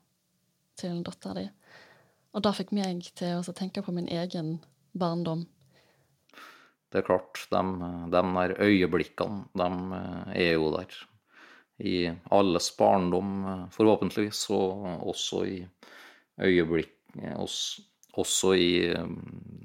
til 0.79 1.01
dattera 1.03 1.35
di. 1.39 1.47
Og 2.35 2.43
det 2.45 2.55
fikk 2.59 2.75
meg 2.77 3.07
til 3.17 3.39
å 3.39 3.55
tenke 3.55 3.83
på 3.83 3.95
min 3.95 4.07
egen 4.11 4.59
barndom. 4.93 5.47
Det 6.89 7.01
er 7.01 7.05
klart, 7.05 7.43
de, 7.51 7.63
de 8.09 8.21
der 8.35 8.55
øyeblikkene, 8.65 9.45
de 9.53 9.69
eh, 9.99 10.37
er 10.49 10.53
jo 10.57 10.71
der. 10.77 10.99
I 11.79 12.09
alles 12.35 12.71
barndom, 12.75 13.69
forhåpentligvis, 13.71 14.49
og 14.51 15.05
også 15.07 15.43
i 15.47 15.59
øyeblikk 16.43 16.95
også 18.19 18.53
i, 18.53 18.71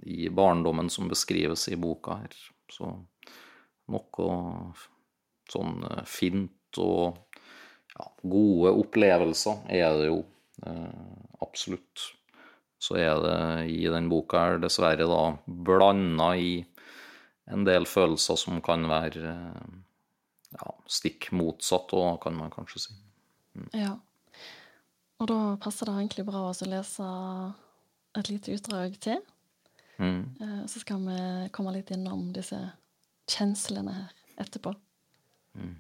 i, 0.07 0.29
barndommen 0.29 0.91
som 0.91 1.09
beskrives 1.09 1.69
i 1.69 1.79
boka 1.81 2.19
her. 2.23 2.37
Så 2.71 2.91
noe 3.93 4.29
sånn 5.51 5.83
eh, 5.91 6.05
fint 6.09 6.81
og 6.81 7.19
ja, 7.95 8.07
gode 8.23 8.73
opplevelser 8.81 9.67
er 9.73 9.99
det 9.99 10.09
jo 10.09 10.21
eh, 10.67 11.17
absolutt. 11.45 12.07
Så 12.81 12.99
er 13.01 13.21
det 13.25 13.39
i 13.73 13.85
den 13.89 14.09
boka 14.13 14.41
her 14.41 14.63
dessverre 14.63 15.07
da 15.09 15.23
blanda 15.47 16.35
i 16.37 16.57
en 17.51 17.67
del 17.67 17.87
følelser 17.89 18.39
som 18.41 18.61
kan 18.65 18.87
være 18.89 19.35
eh, 19.35 19.77
ja, 20.55 20.73
stikk 20.89 21.31
motsatt 21.37 21.93
òg, 21.97 22.19
kan 22.25 22.37
man 22.39 22.53
kanskje 22.55 22.87
si. 22.87 22.97
Mm. 23.59 23.69
Ja. 23.77 23.93
Og 25.23 25.31
da 25.31 25.39
passer 25.63 25.89
det 25.89 25.97
egentlig 25.99 26.27
bra 26.29 26.49
å 26.51 26.69
lese 26.69 27.07
et 28.19 28.31
lite 28.31 28.55
utdrag 28.57 28.97
til. 29.03 29.21
Mm. 29.99 30.23
Eh, 30.41 30.63
så 30.71 30.83
skal 30.83 31.03
vi 31.05 31.19
komme 31.55 31.75
litt 31.77 31.93
innom 31.95 32.31
disse 32.35 32.59
kjenslene 33.31 33.95
her 33.95 34.45
etterpå. 34.45 34.75
Mm. 35.55 35.77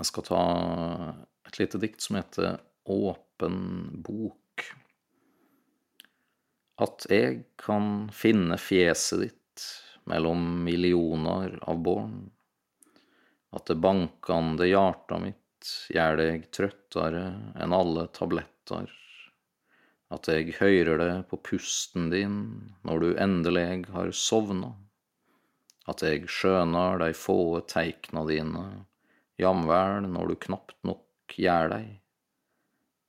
Jeg 0.00 0.08
skal 0.08 0.24
ta 0.24 0.42
et 1.50 1.58
lite 1.60 1.80
dikt 1.82 2.00
som 2.04 2.16
heter 2.16 2.60
Åpen 2.90 3.58
bok. 4.02 4.38
At 6.80 7.04
jeg 7.12 7.42
kan 7.60 8.08
finne 8.14 8.56
fjeset 8.56 9.26
ditt 9.26 9.64
mellom 10.08 10.64
millioner 10.64 11.58
av 11.68 11.82
barn. 11.84 12.30
At 13.52 13.66
det 13.68 13.76
bankande 13.84 14.68
hjarta 14.70 15.18
mitt 15.20 15.68
gjør 15.92 16.16
deg 16.22 16.46
trøttere 16.56 17.24
enn 17.60 17.74
alle 17.76 18.06
tabletter. 18.16 18.88
At 20.10 20.26
jeg 20.32 20.56
høyrer 20.56 20.98
det 21.02 21.14
på 21.30 21.38
pusten 21.50 22.08
din 22.14 22.38
når 22.86 23.04
du 23.04 23.10
endelig 23.26 23.66
har 23.94 24.10
sovna, 24.16 24.72
at 25.90 26.02
jeg 26.06 26.30
skjønar 26.30 27.00
dei 27.02 27.12
få 27.16 27.60
teikna 27.70 28.24
dine, 28.28 28.64
jamvel 29.40 30.08
når 30.10 30.32
du 30.32 30.40
knapt 30.46 30.78
nok 30.86 31.36
gjør 31.36 31.74
dei, 31.74 31.84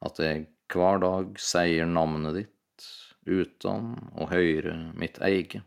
at 0.05 0.21
jeg 0.21 0.45
hver 0.71 1.01
dag 1.03 1.39
seier 1.41 1.89
navnet 1.89 2.37
ditt 2.37 2.85
utan 3.25 3.93
å 4.17 4.27
høyre 4.31 4.75
mitt 4.97 5.19
eige. 5.23 5.61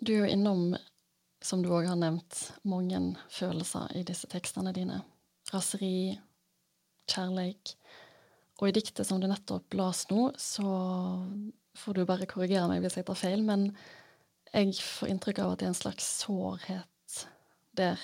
Du 0.00 0.14
er 0.14 0.22
jo 0.22 0.30
innom, 0.32 0.62
som 1.44 1.60
du 1.60 1.68
òg 1.76 1.90
har 1.90 1.98
nevnt, 2.00 2.38
mange 2.64 3.00
følelser 3.28 3.90
i 4.00 4.04
disse 4.08 4.30
tekstene 4.32 4.72
dine. 4.72 5.02
Raseri, 5.52 6.16
kjærleik. 7.10 7.74
Og 8.60 8.70
i 8.70 8.76
diktet 8.76 9.08
som 9.08 9.20
du 9.20 9.28
nettopp 9.28 9.76
las 9.76 10.06
nå, 10.12 10.30
så 10.40 10.70
får 11.80 11.96
du 11.96 12.06
bare 12.08 12.28
korrigere 12.28 12.68
meg 12.70 12.84
hvis 12.84 12.96
jeg 13.00 13.08
tar 13.08 13.18
feil, 13.18 13.44
men 13.44 13.68
jeg 14.50 14.72
får 14.80 15.12
inntrykk 15.12 15.42
av 15.44 15.52
at 15.52 15.60
det 15.60 15.68
er 15.68 15.74
en 15.74 15.82
slags 15.82 16.08
sårhet 16.22 17.20
der. 17.76 18.00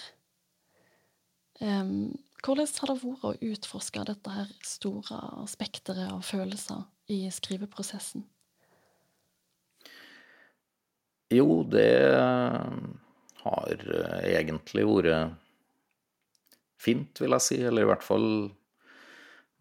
Um, 1.61 2.13
hvordan 2.47 2.71
har 2.79 2.93
det 2.93 2.97
vært 3.03 3.27
å 3.27 3.35
utforske 3.51 4.05
dette 4.07 4.33
her 4.33 4.51
store 4.67 5.47
spekteret 5.51 6.13
av 6.15 6.23
følelser 6.27 6.85
i 7.11 7.25
skriveprosessen? 7.35 8.25
Jo, 11.35 11.65
det 11.67 12.15
har 13.43 13.83
egentlig 14.23 14.87
vært 14.87 15.35
fint, 16.79 17.19
vil 17.19 17.35
jeg 17.35 17.45
si. 17.45 17.59
Eller 17.67 17.83
i 17.83 17.91
hvert 17.91 18.07
fall 18.07 18.29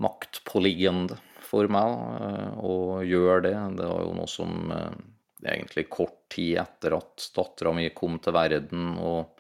maktpåliggende 0.04 1.18
for 1.46 1.70
meg 1.72 1.98
eh, 2.22 2.54
å 2.60 2.76
gjøre 3.06 3.42
det. 3.48 3.56
Det 3.80 3.90
var 3.90 4.04
jo 4.06 4.16
noe 4.18 4.30
som 4.30 4.72
eh, 4.76 4.98
egentlig 5.46 5.88
kort 5.94 6.20
tid 6.34 6.60
etter 6.62 6.98
at 6.98 7.30
dattera 7.36 7.74
mi 7.76 7.88
kom 7.96 8.20
til 8.22 8.36
verden, 8.36 8.96
og 9.00 9.40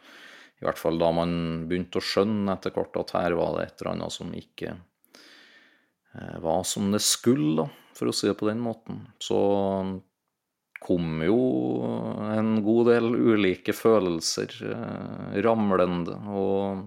i 0.66 0.70
hvert 0.70 0.82
fall 0.82 1.00
da 1.02 1.12
man 1.14 1.32
begynte 1.70 2.02
å 2.02 2.06
skjønne 2.06 2.56
etter 2.58 2.74
hvert 2.76 2.98
at 3.02 3.16
her 3.18 3.38
var 3.38 3.56
det 3.56 3.68
et 3.68 3.82
eller 3.82 3.92
annet 3.94 4.16
som 4.16 4.34
ikke 4.36 4.74
eh, 4.74 6.36
var 6.44 6.66
som 6.68 6.90
det 6.94 7.04
skulle, 7.06 7.70
for 7.96 8.12
å 8.12 8.16
si 8.16 8.28
det 8.28 8.38
på 8.40 8.50
den 8.50 8.64
måten, 8.66 9.06
så 9.24 9.40
kom 10.86 11.22
jo 11.24 11.38
en 12.36 12.60
god 12.66 12.92
del 12.92 13.08
ulike 13.16 13.74
følelser 13.74 14.52
ramlende. 15.42 16.18
og 16.30 16.84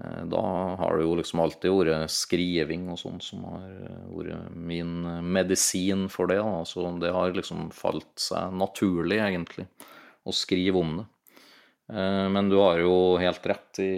Eh, 0.00 0.24
da 0.24 0.42
har 0.78 0.96
det 0.96 1.04
jo 1.04 1.14
liksom 1.20 1.40
alltid 1.44 1.70
vært 1.70 2.10
skriving 2.10 2.88
og 2.90 2.98
sånn 2.98 3.20
som 3.22 3.44
har 3.46 3.68
eh, 3.70 4.06
vært 4.10 4.54
min 4.54 4.94
medisin 5.22 6.08
for 6.10 6.30
det. 6.30 6.40
Da. 6.42 6.62
Så 6.66 6.86
det 7.02 7.12
har 7.14 7.34
liksom 7.34 7.68
falt 7.74 8.10
seg 8.20 8.54
naturlig, 8.58 9.20
egentlig, 9.22 9.68
å 10.26 10.34
skrive 10.34 10.80
om 10.82 10.96
det. 11.00 11.08
Eh, 11.92 12.26
men 12.32 12.48
du 12.48 12.58
har 12.62 12.80
jo 12.80 13.16
helt 13.20 13.46
rett 13.46 13.80
i 13.84 13.94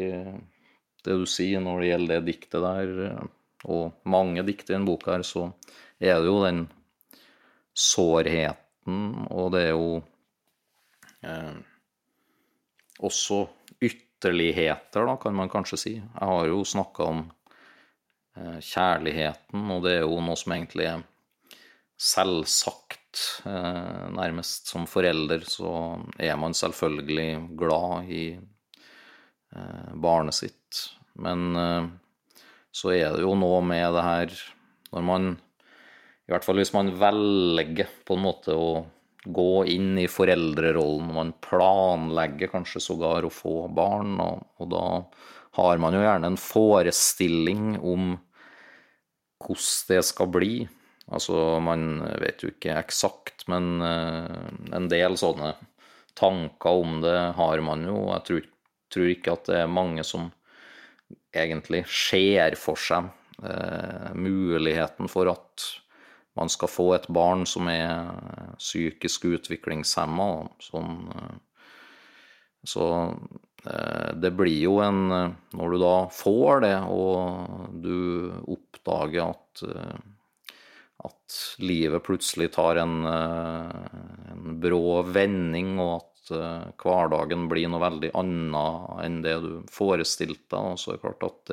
det 1.07 1.18
du 1.20 1.27
sier 1.31 1.62
når 1.62 1.81
det 1.81 1.90
gjelder 1.92 2.14
det 2.16 2.33
diktet 2.33 2.64
der, 2.64 3.29
og 3.66 4.09
mange 4.09 4.42
dikt 4.46 4.70
i 4.70 4.75
den 4.75 4.87
boka 4.88 5.14
her, 5.14 5.27
så 5.27 5.49
er 6.03 6.18
det 6.18 6.29
jo 6.29 6.40
den 6.42 6.66
sårheten, 7.77 9.27
og 9.31 9.53
det 9.55 9.62
er 9.68 9.72
jo 9.75 9.90
eh, 11.27 11.57
også 13.07 13.42
ytterligheter, 13.81 15.07
da, 15.07 15.16
kan 15.20 15.37
man 15.37 15.53
kanskje 15.53 15.81
si. 15.81 15.94
Jeg 15.99 16.31
har 16.33 16.51
jo 16.51 16.62
snakka 16.66 17.11
om 17.12 17.25
eh, 18.37 18.59
kjærligheten, 18.59 19.66
og 19.75 19.85
det 19.87 19.99
er 19.99 20.07
jo 20.07 20.22
noe 20.25 20.38
som 20.40 20.57
egentlig 20.57 20.88
er 20.90 21.05
selvsagt. 21.96 23.06
Eh, 23.47 24.07
nærmest 24.17 24.71
som 24.73 24.87
forelder 24.91 25.45
så 25.49 25.71
er 26.19 26.37
man 26.41 26.57
selvfølgelig 26.57 27.57
glad 27.59 28.11
i 28.13 28.25
eh, 28.37 29.95
barnet 29.95 30.37
sitt. 30.37 30.83
Men 31.21 31.57
eh, 31.57 31.89
så 32.77 32.93
er 32.95 33.17
det 33.17 33.25
jo 33.25 33.37
noe 33.39 33.63
med 33.65 33.89
det 33.97 34.05
her 34.05 34.37
når 34.93 35.05
man 35.05 35.33
I 36.27 36.35
hvert 36.35 36.45
fall 36.47 36.61
hvis 36.61 36.75
man 36.75 36.93
velger 36.99 37.89
på 38.07 38.17
en 38.17 38.25
måte 38.25 38.55
å 38.55 38.85
gå 39.27 39.65
inn 39.71 39.97
i 39.99 40.07
foreldrerollen. 40.11 41.15
Man 41.15 41.33
planlegger 41.43 42.51
kanskje 42.53 42.83
sågar 42.83 43.27
å 43.27 43.33
få 43.33 43.67
barn, 43.75 44.15
og, 44.23 44.45
og 44.63 44.71
da 44.71 44.85
har 45.59 45.83
man 45.83 45.97
jo 45.97 46.03
gjerne 46.05 46.31
en 46.31 46.39
forestilling 46.39 47.77
om 47.81 48.17
hvordan 49.43 49.91
det 49.91 50.03
skal 50.07 50.31
bli. 50.33 50.53
Altså, 51.07 51.61
man 51.62 52.01
vet 52.19 52.42
jo 52.42 52.51
ikke 52.51 52.75
eksakt, 52.81 53.45
men 53.51 53.79
eh, 53.85 54.49
en 54.75 54.88
del 54.90 55.14
sånne 55.19 55.53
tanker 56.19 56.81
om 56.83 56.99
det 57.05 57.19
har 57.38 57.62
man 57.62 57.85
jo. 57.87 58.09
Jeg 58.11 58.25
tror, 58.27 58.49
tror 58.90 59.12
ikke 59.12 59.37
at 59.37 59.51
det 59.51 59.61
er 59.62 59.71
mange 59.71 60.03
som 60.07 60.33
egentlig 61.37 61.85
ser 61.92 62.57
for 62.59 62.81
seg 62.81 63.07
eh, 63.45 64.11
muligheten 64.19 65.11
for 65.12 65.31
at 65.31 65.69
man 66.37 66.51
skal 66.53 66.69
få 66.69 66.88
et 66.97 67.07
barn 67.12 67.47
som 67.49 67.71
er 67.71 68.11
psykisk 68.59 69.29
utviklingshemma. 69.31 70.31
Sånn, 70.66 71.05
eh, 71.14 71.35
så 72.66 72.87
det 74.16 74.31
blir 74.38 74.61
jo 74.61 74.77
en 74.83 75.09
Når 75.59 75.73
du 75.73 75.77
da 75.79 75.95
får 76.14 76.61
det, 76.62 76.77
og 76.87 77.71
du 77.83 78.31
oppdager 78.47 79.33
at 79.33 79.62
at 81.05 81.39
livet 81.61 82.05
plutselig 82.07 82.53
tar 82.55 82.81
en, 82.81 83.05
en 83.07 84.61
brå 84.63 85.03
vending, 85.13 85.75
og 85.83 85.93
at 85.99 86.13
hverdagen 86.83 87.47
blir 87.51 87.69
noe 87.71 87.83
veldig 87.85 88.11
annet 88.19 89.05
enn 89.05 89.21
det 89.25 89.37
du 89.45 89.51
forestilte 89.71 90.57
deg. 90.57 90.81
Så 90.81 90.95
er 90.95 90.97
det 90.97 91.05
klart 91.05 91.27
at 91.29 91.53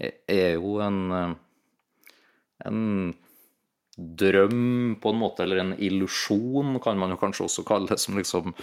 det 0.00 0.12
er 0.30 0.54
jo 0.60 0.76
en, 0.84 1.00
en 2.68 2.84
drøm, 3.96 4.96
på 5.02 5.12
en 5.12 5.20
måte, 5.20 5.44
eller 5.44 5.62
en 5.64 5.74
illusjon, 5.76 6.78
kan 6.82 6.98
man 7.00 7.14
jo 7.14 7.20
kanskje 7.20 7.46
også 7.48 7.66
kalle 7.68 7.90
det, 7.90 8.00
som 8.00 8.16
liksom 8.18 8.54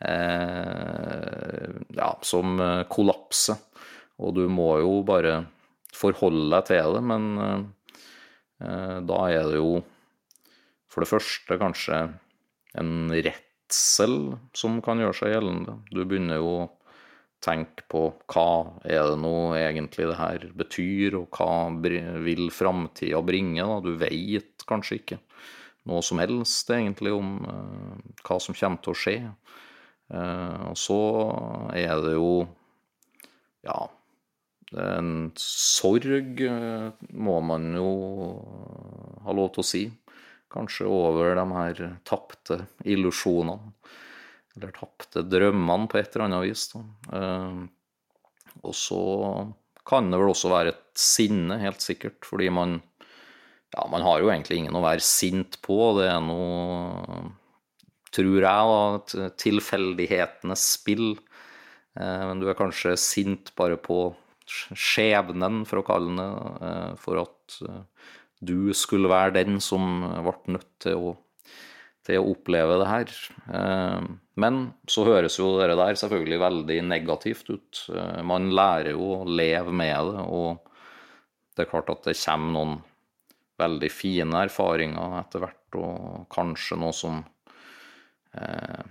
eh, 0.00 1.66
Ja, 1.96 2.10
som 2.24 2.60
kollapser. 2.92 3.60
Og 4.16 4.32
du 4.38 4.46
må 4.48 4.70
jo 4.80 5.00
bare 5.04 5.42
forholde 5.96 6.48
deg 6.54 6.68
til 6.70 6.96
det, 6.96 7.02
men 7.04 7.26
eh, 7.40 7.64
da 8.58 9.16
er 9.28 9.50
det 9.50 9.58
jo 9.58 9.82
for 10.88 11.04
det 11.04 11.10
første 11.10 11.58
kanskje 11.60 11.96
en 12.80 13.12
redsel 13.12 14.16
som 14.56 14.78
kan 14.84 15.00
gjøre 15.02 15.18
seg 15.18 15.34
gjeldende. 15.34 15.74
Du 15.92 16.02
begynner 16.04 16.40
jo 16.40 16.52
å 16.62 16.70
tenke 17.44 17.84
på 17.92 18.08
hva 18.32 18.48
er 18.88 19.10
det 19.10 19.18
nå 19.20 19.36
egentlig 19.58 20.08
det 20.08 20.18
her 20.18 20.46
betyr, 20.56 21.18
og 21.20 21.36
hva 21.36 21.68
vil 22.24 22.48
framtida 22.54 23.20
bringe? 23.26 23.60
Da? 23.60 23.80
Du 23.84 23.92
veit 24.00 24.64
kanskje 24.68 25.00
ikke 25.00 25.20
noe 25.86 26.02
som 26.02 26.18
helst 26.22 26.70
egentlig 26.74 27.12
om 27.14 27.36
uh, 27.46 27.92
hva 28.26 28.40
som 28.42 28.56
kommer 28.56 28.82
til 28.82 28.94
å 28.94 28.98
skje. 28.98 29.18
Uh, 30.10 30.72
og 30.72 30.78
så 30.78 31.00
er 31.76 31.92
det 32.02 32.16
jo 32.16 32.30
ja, 33.66 33.78
en 34.74 35.30
sorg, 35.38 36.40
uh, 36.42 36.90
må 37.14 37.36
man 37.44 37.70
jo 37.76 37.90
ha 39.26 39.36
lov 39.36 39.52
til 39.54 39.62
å 39.62 39.68
si. 39.68 39.84
Kanskje 40.52 40.88
over 40.90 41.36
de 41.38 41.46
her 41.52 41.84
tapte 42.08 42.62
illusjonene. 42.86 43.74
Eller 44.56 44.72
tapte 44.72 45.22
drømmene 45.28 45.90
på 45.92 46.00
et 46.00 46.14
eller 46.14 46.26
annet 46.30 46.46
vis. 46.46 46.70
og 48.64 48.74
så 48.74 49.00
kan 49.86 50.08
det 50.10 50.18
vel 50.18 50.32
også 50.32 50.48
være 50.48 50.72
et 50.72 50.84
sinne, 50.96 51.58
helt 51.60 51.84
sikkert, 51.84 52.24
fordi 52.24 52.48
man 52.48 52.78
ja, 53.76 53.86
man 53.90 54.04
har 54.06 54.22
jo 54.22 54.30
egentlig 54.30 54.60
ingen 54.62 54.78
å 54.78 54.84
være 54.84 55.04
sint 55.04 55.58
på. 55.64 55.76
Det 55.98 56.06
er 56.08 56.22
noe, 56.24 57.18
tror 58.14 58.46
jeg, 58.46 58.46
da, 58.46 59.28
tilfeldighetenes 59.42 60.64
spill. 60.78 61.10
Eh, 61.98 62.22
men 62.28 62.40
du 62.40 62.48
er 62.48 62.58
kanskje 62.58 62.96
sint 63.00 63.52
bare 63.58 63.76
på 63.80 64.08
skjebnen, 64.48 65.64
for 65.68 65.80
å 65.80 65.86
kalle 65.86 66.16
det 66.18 66.68
eh, 66.68 66.92
for 67.02 67.22
at 67.22 67.58
eh, 67.66 68.10
du 68.46 68.72
skulle 68.76 69.10
være 69.10 69.38
den 69.38 69.60
som 69.64 70.04
ble 70.04 70.56
nødt 70.56 70.72
til 70.84 71.08
å, 71.10 71.14
til 72.06 72.20
å 72.20 72.34
oppleve 72.34 72.76
det 72.82 72.88
her. 72.90 73.14
Men 74.36 74.58
så 74.92 75.06
høres 75.08 75.38
jo 75.40 75.54
det 75.56 75.72
der 75.72 75.96
selvfølgelig 75.96 76.38
veldig 76.42 76.76
negativt 76.84 77.48
ut. 77.48 77.80
Man 78.28 78.50
lærer 78.52 78.92
jo 78.92 79.08
å 79.14 79.24
leve 79.24 79.72
med 79.72 80.12
det, 80.12 80.26
og 80.28 80.66
det 81.56 81.64
er 81.64 81.70
klart 81.70 81.88
at 81.94 82.04
det 82.10 82.18
kommer 82.20 82.52
noen 82.58 82.76
veldig 83.60 83.90
fine 83.92 84.44
erfaringer 84.44 85.16
etter 85.22 85.42
hvert, 85.42 85.78
og 85.80 86.26
kanskje 86.32 86.78
noe 86.80 86.96
som 86.96 87.22
eh, 88.36 88.84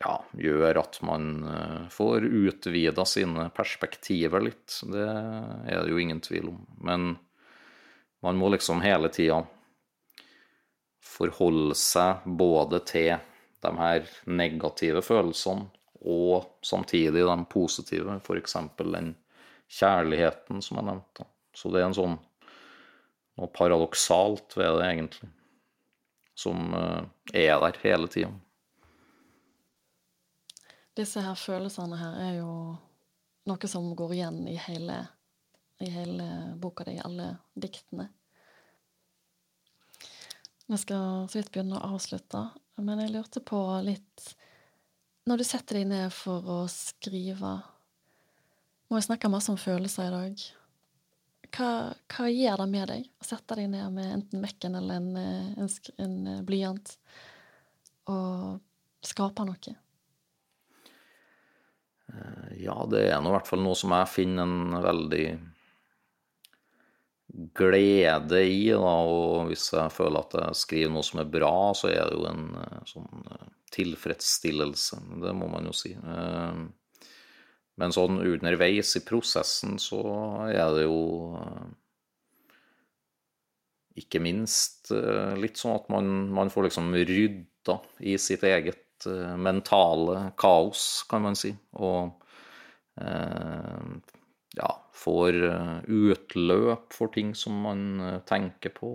ja, 0.00 0.14
gjør 0.32 0.80
at 0.80 0.98
man 1.04 1.30
eh, 1.44 1.88
får 1.92 2.24
utvida 2.24 3.04
sine 3.04 3.48
perspektiver 3.54 4.46
litt. 4.48 4.80
Det 4.88 5.06
er 5.06 5.82
det 5.82 5.92
jo 5.92 6.00
ingen 6.00 6.22
tvil 6.24 6.52
om. 6.54 6.60
Men 6.80 7.10
man 8.24 8.40
må 8.40 8.48
liksom 8.54 8.80
hele 8.84 9.10
tida 9.12 9.42
forholde 11.04 11.76
seg 11.76 12.24
både 12.24 12.80
til 12.88 13.18
de 13.60 13.72
her 13.76 14.08
negative 14.24 15.02
følelsene 15.04 15.68
og 16.00 16.46
samtidig 16.64 17.26
de 17.28 17.36
positive, 17.52 18.16
f.eks. 18.24 18.56
den 18.78 19.12
kjærligheten 19.68 20.62
som 20.64 20.80
jeg 20.80 20.88
nevnte. 20.88 21.26
Så 21.52 21.68
det 21.68 21.82
er 21.82 21.90
en 21.90 21.96
sånn 21.96 22.16
noe 23.40 23.48
paradoksalt 23.52 24.56
ved 24.56 24.78
det, 24.78 24.86
egentlig, 24.86 25.28
som 26.36 26.72
eh, 26.76 27.02
er 27.44 27.60
der 27.62 27.82
hele 27.84 28.08
tida. 28.12 28.32
Disse 30.96 31.22
her 31.22 31.38
følelsene 31.38 31.98
her 32.00 32.20
er 32.26 32.32
jo 32.40 32.52
noe 33.48 33.70
som 33.70 33.88
går 33.96 34.14
igjen 34.16 34.40
i 34.50 34.56
hele, 34.60 34.98
i 35.80 35.90
hele 35.90 36.26
boka 36.60 36.84
di, 36.86 36.96
i 36.98 37.04
alle 37.04 37.32
diktene. 37.54 38.08
Vi 40.70 40.78
skal 40.78 41.26
så 41.30 41.40
vidt 41.40 41.50
begynne 41.54 41.78
å 41.80 41.94
avslutte, 41.96 42.44
men 42.78 43.02
jeg 43.02 43.14
lurte 43.14 43.42
på 43.42 43.58
litt 43.84 44.30
Når 45.28 45.40
du 45.40 45.44
setter 45.44 45.80
deg 45.80 45.90
ned 45.90 46.14
for 46.14 46.46
å 46.48 46.60
skrive 46.70 47.58
Må 48.88 48.96
jeg 48.96 49.08
snakke 49.10 49.28
masse 49.28 49.50
om 49.52 49.58
følelser 49.60 50.06
i 50.06 50.14
dag? 50.14 50.44
hva, 51.56 51.70
hva 52.10 52.28
gjør 52.30 52.62
det 52.62 52.68
med 52.70 52.90
deg 52.90 53.06
å 53.20 53.26
sette 53.26 53.58
deg 53.58 53.70
ned 53.72 53.94
med 53.94 54.14
enten 54.14 54.42
Mekken 54.42 54.76
eller 54.78 55.00
en, 55.00 55.16
en, 55.16 55.70
en 56.04 56.44
blyant 56.46 56.94
og 58.10 58.60
skape 59.06 59.46
noe? 59.48 59.76
Eh, 62.10 62.50
ja, 62.66 62.76
det 62.90 63.06
er 63.08 63.22
nå 63.22 63.32
i 63.32 63.36
hvert 63.38 63.48
fall 63.50 63.62
noe 63.64 63.78
som 63.78 63.94
jeg 63.96 64.12
finner 64.12 64.48
en 64.48 64.82
veldig 64.84 65.24
glede 67.56 68.42
i. 68.42 68.66
Da, 68.74 68.96
og 69.06 69.48
hvis 69.50 69.70
jeg 69.76 69.94
føler 69.94 70.20
at 70.24 70.36
jeg 70.42 70.60
skriver 70.64 70.94
noe 70.96 71.06
som 71.06 71.22
er 71.22 71.32
bra, 71.38 71.54
så 71.78 71.92
er 71.92 72.02
det 72.10 72.18
jo 72.18 72.26
en 72.30 72.44
sånn 72.90 73.24
tilfredsstillelse. 73.70 74.98
Det 75.22 75.34
må 75.38 75.46
man 75.50 75.70
jo 75.70 75.74
si. 75.76 75.94
Men 77.80 77.94
sånn 77.96 78.20
underveis 78.20 78.92
i 78.98 79.04
prosessen 79.06 79.78
så 79.80 80.00
er 80.50 80.74
det 80.76 80.84
jo 80.84 80.98
eh, 81.38 81.68
ikke 84.02 84.20
minst 84.20 84.90
eh, 84.92 85.32
litt 85.40 85.60
sånn 85.60 85.78
at 85.78 85.88
man, 85.92 86.10
man 86.34 86.52
får 86.52 86.68
liksom 86.68 86.92
rydda 86.92 87.78
i 88.04 88.18
sitt 88.20 88.44
eget 88.44 88.84
eh, 89.08 89.36
mentale 89.36 90.30
kaos, 90.40 91.04
kan 91.10 91.24
man 91.24 91.38
si. 91.38 91.52
Og 91.78 92.10
eh, 93.00 93.86
ja, 94.58 94.70
får 95.04 95.38
utløp 95.86 96.92
for 96.92 97.12
ting 97.14 97.34
som 97.38 97.60
man 97.64 98.22
tenker 98.28 98.74
på. 98.74 98.90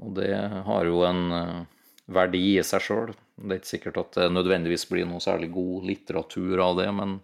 Og 0.00 0.12
det 0.16 0.34
har 0.66 0.86
jo 0.86 1.00
en 1.08 1.66
verdi 2.10 2.58
i 2.58 2.66
seg 2.66 2.84
sjøl. 2.84 3.14
Det 3.40 3.54
er 3.56 3.60
ikke 3.62 3.72
sikkert 3.72 4.00
at 4.02 4.18
det 4.18 4.28
nødvendigvis 4.36 4.86
blir 4.90 5.08
noe 5.08 5.22
særlig 5.24 5.50
god 5.54 5.88
litteratur 5.88 6.62
av 6.62 6.76
det, 6.78 6.90
men 6.94 7.18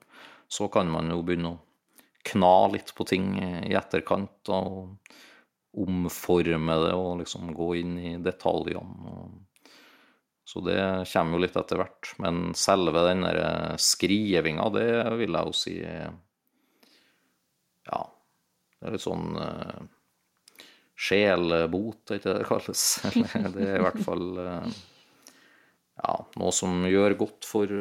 så 0.49 0.69
kan 0.73 0.89
man 0.91 1.13
jo 1.13 1.21
begynne 1.27 1.53
å 1.55 1.61
kna 2.27 2.73
litt 2.73 2.93
på 2.97 3.07
ting 3.07 3.35
i 3.39 3.75
etterkant 3.77 4.51
og 4.51 4.97
omforme 5.77 6.79
det 6.87 6.95
og 6.97 7.21
liksom 7.21 7.53
gå 7.57 7.75
inn 7.83 7.99
i 8.01 8.15
detaljene. 8.23 9.17
Så 10.47 10.63
det 10.63 10.79
kommer 11.11 11.37
jo 11.37 11.43
litt 11.43 11.57
etter 11.59 11.81
hvert. 11.81 12.13
Men 12.23 12.55
selve 12.55 13.03
den 13.09 13.25
der 13.27 13.75
skrivinga, 13.83 14.69
det 14.75 14.89
vil 15.19 15.35
jeg 15.35 15.51
jo 15.51 15.55
si 15.59 15.75
Ja, 17.87 18.01
det 18.79 18.87
er 18.87 18.95
litt 18.95 19.03
sånn 19.03 19.35
uh, 19.35 19.81
sjelbot, 20.97 22.03
er 22.11 22.21
ikke 22.21 22.31
det 22.31 22.39
det 22.41 22.49
kalles? 22.51 22.85
det 23.57 23.67
er 23.67 23.81
i 23.81 23.85
hvert 23.85 24.03
fall 24.07 24.27
uh, 24.39 24.77
ja, 26.03 26.17
noe 26.41 26.53
som 26.55 26.85
gjør 26.89 27.17
godt 27.19 27.49
for, 27.49 27.73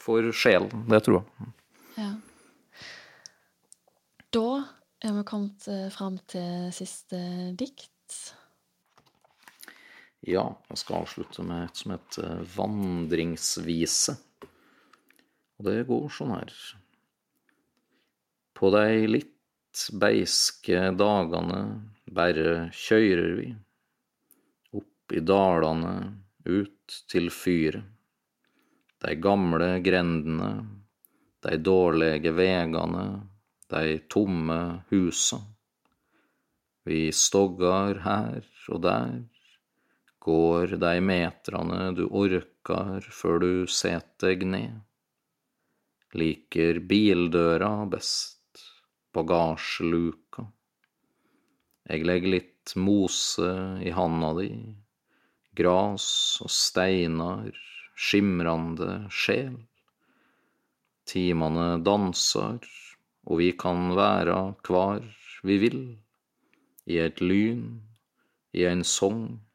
for 0.00 0.30
sjelen. 0.34 0.86
Det 0.90 1.02
tror 1.06 1.20
jeg. 1.20 1.52
Ja. 1.96 2.10
Da 4.36 4.48
er 5.04 5.14
vi 5.16 5.26
kommet 5.28 5.68
eh, 5.70 5.88
fram 5.92 6.18
til 6.28 6.72
siste 6.74 7.20
dikt. 7.58 7.92
Ja, 10.26 10.42
jeg 10.72 10.80
skal 10.80 11.04
avslutte 11.04 11.42
med 11.46 11.68
et 11.68 11.78
som 11.78 11.92
heter 11.94 12.40
Vandringsvise. 12.56 14.16
Og 15.56 15.68
det 15.68 15.84
går 15.86 16.08
sånn 16.10 16.32
her. 16.34 16.50
På 18.56 18.72
de 18.74 19.06
litt 19.06 19.84
beiske 19.94 20.88
dagene 20.98 21.60
bare 22.16 22.56
kjører 22.74 23.36
vi, 23.38 23.46
opp 24.74 25.14
i 25.14 25.22
dalene, 25.22 25.94
ut 26.46 26.98
til 27.10 27.30
fyret, 27.30 27.86
de 29.06 29.14
gamle 29.22 29.76
grendene, 29.84 30.50
de 31.46 31.58
dårlige 31.62 32.34
vegane, 32.34 33.06
de 33.70 33.98
tomme 34.10 34.58
husa. 34.90 35.38
Vi 36.86 37.12
stoggar 37.14 38.02
her 38.02 38.42
og 38.72 38.82
der, 38.82 39.18
går 40.26 40.74
dei 40.82 40.98
metrene 41.04 41.92
du 41.94 42.06
orkar 42.10 43.04
før 43.14 43.38
du 43.44 43.50
set 43.70 44.08
deg 44.22 44.42
ned. 44.42 44.80
Liker 46.18 46.80
bildøra 46.90 47.70
best, 47.92 48.62
bagasjeluka. 49.14 50.48
Eg 51.86 52.02
legger 52.08 52.34
litt 52.34 52.74
mose 52.74 53.52
i 53.86 53.92
handa 53.94 54.32
di, 54.40 54.50
gras 55.54 56.08
og 56.42 56.50
steinar, 56.50 57.54
skimrande 57.94 59.06
sjel. 59.14 59.54
Timane 61.06 61.76
dansar, 61.86 62.66
og 63.30 63.38
vi 63.38 63.52
kan 63.54 63.92
være 63.94 64.40
kvar 64.66 65.06
vi 65.46 65.62
vil, 65.62 65.82
i 66.90 66.98
et 66.98 67.22
lyn, 67.22 67.68
i 68.56 68.66
en 68.66 68.82
song, 68.82 69.45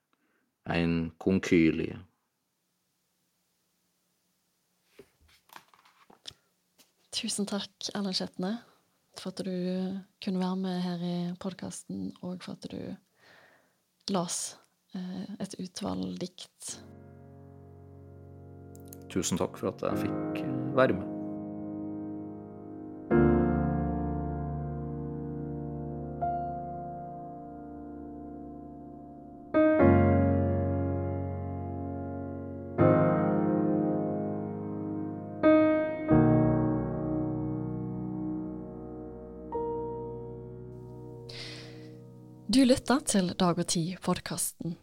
en 0.69 1.11
konkylie. 1.21 1.97
Tusen 7.11 7.45
takk, 7.49 7.73
Erlend 7.93 8.17
Skjetne, 8.17 8.55
for 9.19 9.33
at 9.33 9.43
du 9.45 9.51
kunne 10.23 10.41
være 10.41 10.57
med 10.57 10.81
her 10.81 11.05
i 11.05 11.15
podkasten, 11.41 12.11
og 12.21 12.41
for 12.43 12.55
at 12.55 12.69
du 12.71 12.79
las 14.09 14.55
eh, 14.95 15.27
et 15.43 15.57
utvalg 15.61 16.17
dikt. 16.21 16.75
Tusen 19.11 19.37
takk 19.41 19.59
for 19.59 19.73
at 19.73 19.83
jeg 19.85 20.05
fikk 20.07 20.45
eh, 20.45 20.59
være 20.77 20.97
med. 20.97 21.10
Lytta 42.91 43.05
til 43.07 43.29
Dag 43.39 43.55
og 43.55 43.67
Tid-podkasten. 43.71 44.73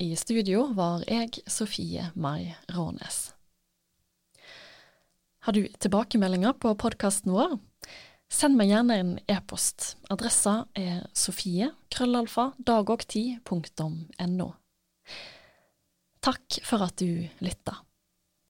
I 0.00 0.14
studio 0.16 0.62
var 0.72 1.02
jeg, 1.04 1.42
Sofie 1.52 2.06
Mai 2.16 2.54
Rånes. 2.72 3.34
Har 5.44 5.52
du 5.52 5.66
tilbakemeldinger 5.76 6.54
på 6.56 6.72
podkasten 6.80 7.34
vår? 7.36 7.58
Send 8.32 8.56
meg 8.56 8.70
gjerne 8.72 8.96
en 8.96 9.10
e-post. 9.28 9.98
Adressa 10.08 10.62
er 10.72 11.10
sofie 11.12 11.68
krøllalfa 11.92 12.54
Takk 16.24 16.62
for 16.64 16.88
at 16.88 16.96
du 17.04 17.28
lytta. 17.44 17.76